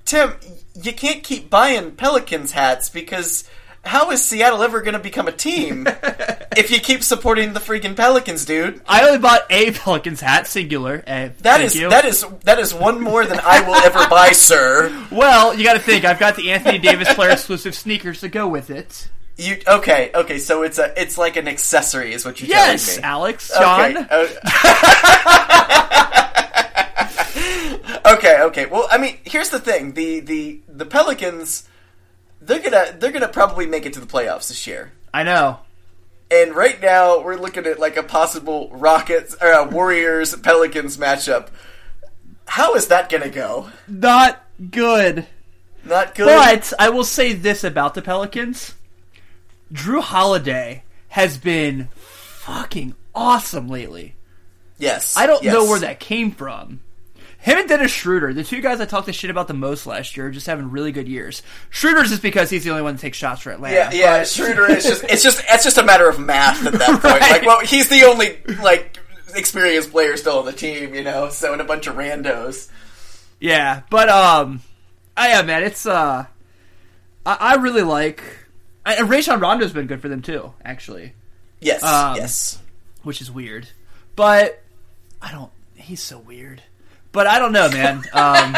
[0.05, 0.35] Tim,
[0.81, 3.49] you can't keep buying Pelicans hats because
[3.85, 5.87] how is Seattle ever going to become a team
[6.57, 8.81] if you keep supporting the freaking Pelicans, dude?
[8.87, 11.03] I only bought a Pelicans hat, singular.
[11.07, 11.89] Eh, That is you.
[11.89, 14.91] that is that is one more than I will ever buy, sir.
[15.11, 16.03] well, you got to think.
[16.05, 19.09] I've got the Anthony Davis player exclusive sneakers to go with it.
[19.37, 20.11] You okay?
[20.15, 23.03] Okay, so it's a it's like an accessory, is what you're Yes, telling me.
[23.09, 23.97] Alex, John.
[23.97, 24.07] Okay.
[24.09, 24.27] uh,
[28.15, 28.65] okay, okay.
[28.65, 31.67] Well, I mean, here's the thing: the the the Pelicans,
[32.45, 34.91] they're gonna they're gonna probably make it to the playoffs this year.
[35.13, 35.59] I know.
[36.31, 41.49] And right now, we're looking at like a possible Rockets or uh, Warriors Pelicans matchup.
[42.47, 43.69] How is that gonna go?
[43.87, 45.27] Not good.
[45.83, 46.25] Not good.
[46.25, 48.73] But I will say this about the Pelicans:
[49.71, 54.15] Jrue Holiday has been fucking awesome lately.
[54.77, 55.53] yes, I don't yes.
[55.53, 56.81] know where that came from.
[57.45, 60.17] Him and Dennis Schroeder, the two guys I talked the shit about the most last
[60.17, 61.43] year, are just having really good years.
[61.69, 63.75] Schroeder's just because he's the only one that takes shots for Atlanta.
[63.75, 64.17] Yeah, yeah.
[64.19, 67.03] but- Schroeder is just it's just it's just a matter of math at that point.
[67.03, 67.21] Right.
[67.31, 68.97] Like, well, he's the only like
[69.35, 71.29] experienced player still on the team, you know.
[71.29, 72.67] So and a bunch of randos.
[73.39, 74.61] Yeah, but um,
[75.15, 76.25] I yeah, man, it's uh,
[77.27, 78.23] I, I really like.
[78.87, 81.13] I, and Rajon Rondo's been good for them too, actually,
[81.59, 82.59] Yes, Um, yes.
[83.03, 83.67] which is weird.
[84.15, 84.63] But
[85.21, 85.51] I don't.
[85.75, 86.63] He's so weird.
[87.15, 87.97] But I don't know, man.
[88.13, 88.53] Um,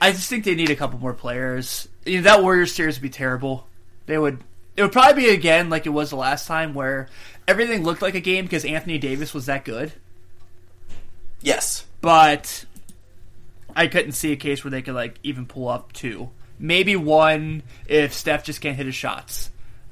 [0.00, 1.88] I just think they need a couple more players.
[2.06, 3.66] You know, that Warriors series would be terrible.
[4.06, 4.38] They would.
[4.76, 7.08] It would probably be again like it was the last time, where
[7.48, 9.92] everything looked like a game because Anthony Davis was that good.
[11.42, 11.84] Yes.
[12.00, 12.64] but
[13.74, 17.62] I couldn't see a case where they could like even pull up two, maybe one
[17.86, 19.50] if Steph just can't hit his shots.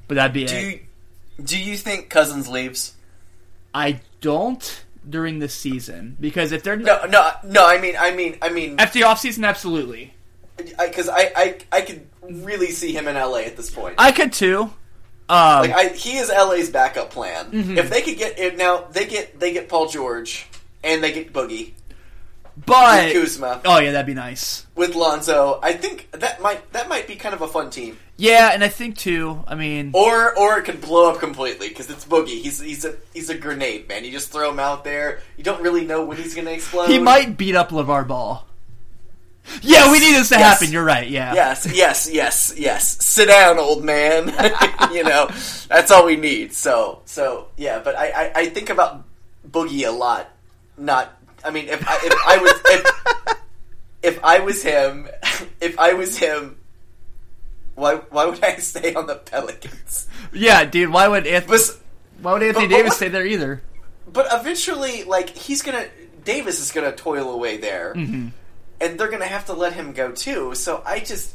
[0.09, 0.63] But that'd be Do it.
[0.63, 2.95] you do you think Cousins leaves?
[3.75, 7.67] I don't during the season because if they're No, no, no.
[7.67, 10.15] I mean, I mean, I mean, after the offseason, absolutely.
[10.57, 13.97] because I, I, I could really see him in LA at this point.
[13.99, 14.71] I could too.
[15.27, 17.51] Um, like, I, he is LA's backup plan.
[17.51, 17.79] Mm-hmm.
[17.79, 20.47] If they could get if now, they get they get Paul George
[20.83, 21.73] and they get Boogie
[22.57, 23.61] but with Kuzma.
[23.65, 24.67] oh yeah, that'd be nice.
[24.75, 27.99] with Lonzo, I think that might that might be kind of a fun team.
[28.17, 29.43] Yeah, and I think too.
[29.49, 32.41] I mean, Or or it could blow up completely because it's Boogie.
[32.41, 34.05] He's he's a he's a grenade man.
[34.05, 35.21] You just throw him out there.
[35.37, 36.89] You don't really know when he's going to explode.
[36.91, 38.47] he might beat up LaVar Ball.
[39.61, 40.61] Yeah, we need this to Yes.
[40.61, 40.73] happen.
[40.73, 41.09] You're right.
[41.11, 41.35] Yeah.
[41.35, 43.05] Yes, yes, yes, yes.
[43.05, 44.29] Sit down, old man.
[44.93, 45.27] you know,
[45.69, 46.55] that's all we need.
[46.55, 47.81] So, so yeah.
[47.85, 49.05] But I, I, I think about
[49.47, 50.31] Boogie a lot.
[50.79, 51.13] Not,
[51.45, 55.09] I mean, if I, if I was, if, if I was him,
[55.61, 56.57] if I was him,
[57.75, 60.09] why, why would I stay on the Pelicans?
[60.33, 60.91] Yeah, dude.
[60.91, 61.59] Why would Anthony?
[61.59, 61.81] But,
[62.23, 63.63] Why would Anthony but- but Davis what- stay there either?
[64.13, 65.87] but eventually, like he's gonna,
[66.25, 68.29] Davis is gonna toil away there, mm-hmm.
[68.81, 70.55] and they're gonna have to let him go too.
[70.55, 71.35] So I just.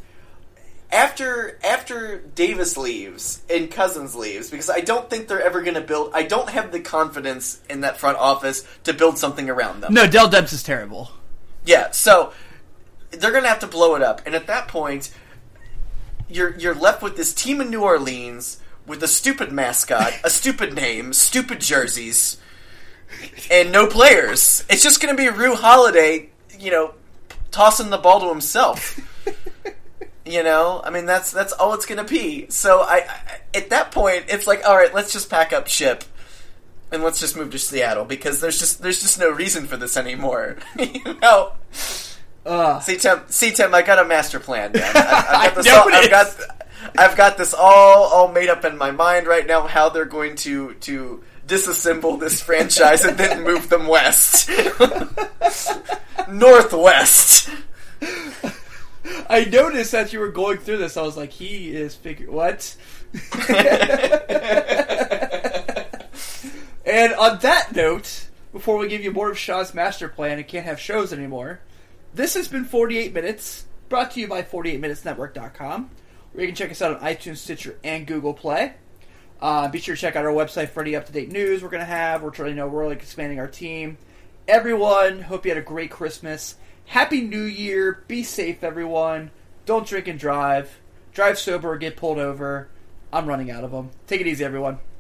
[0.92, 5.82] After after Davis leaves and Cousins leaves, because I don't think they're ever going to
[5.82, 6.12] build.
[6.16, 9.94] I don't have the confidence in that front office to build something around them.
[9.94, 11.12] No, Dell Demps is terrible.
[11.64, 12.34] Yeah, so
[13.12, 15.12] they're going to have to blow it up, and at that point,
[16.28, 20.74] you're you're left with this team in New Orleans with a stupid mascot, a stupid
[20.74, 22.38] name, stupid jerseys,
[23.52, 24.66] and no players.
[24.70, 26.96] It's just going to be Jrue Holiday, you know,
[27.52, 29.00] tossing the ball to himself.
[30.30, 32.50] You know, I mean that's that's all it's gonna be.
[32.50, 36.04] So I, I at that point, it's like, all right, let's just pack up ship
[36.92, 39.98] and let's just move to Seattle because there's just there's just no reason for this
[39.98, 40.58] anymore.
[40.78, 41.54] you know.
[42.46, 42.82] Ugh.
[42.82, 44.92] See Tim, see Tim, I got a master plan, man.
[44.96, 46.36] I, I've got this all, I've got
[46.98, 49.68] I've got this all all made up in my mind right now.
[49.68, 54.50] How they're going to to disassemble this franchise and then move them west,
[56.30, 57.50] northwest.
[59.30, 62.76] I noticed that you were going through this, I was like, he is figure what?
[66.86, 70.66] and on that note, before we give you more of Shaw's master plan and can't
[70.66, 71.62] have shows anymore,
[72.14, 75.90] this has been 48 Minutes, brought to you by 48minutesnetwork.com,
[76.34, 78.74] where you can check us out on iTunes, Stitcher, and Google Play.
[79.42, 81.86] Uh, be sure to check out our website for any up-to-date news we're going to
[81.86, 82.22] have.
[82.22, 83.98] We're trying to know we're like expanding our team.
[84.48, 86.56] Everyone, hope you had a great Christmas.
[86.90, 88.04] Happy New Year.
[88.08, 89.30] Be safe, everyone.
[89.68, 90.80] Don't drink and drive.
[91.14, 92.68] Drive sober or get pulled over.
[93.14, 93.92] I'm running out of them.
[94.08, 94.80] Take it easy, everyone.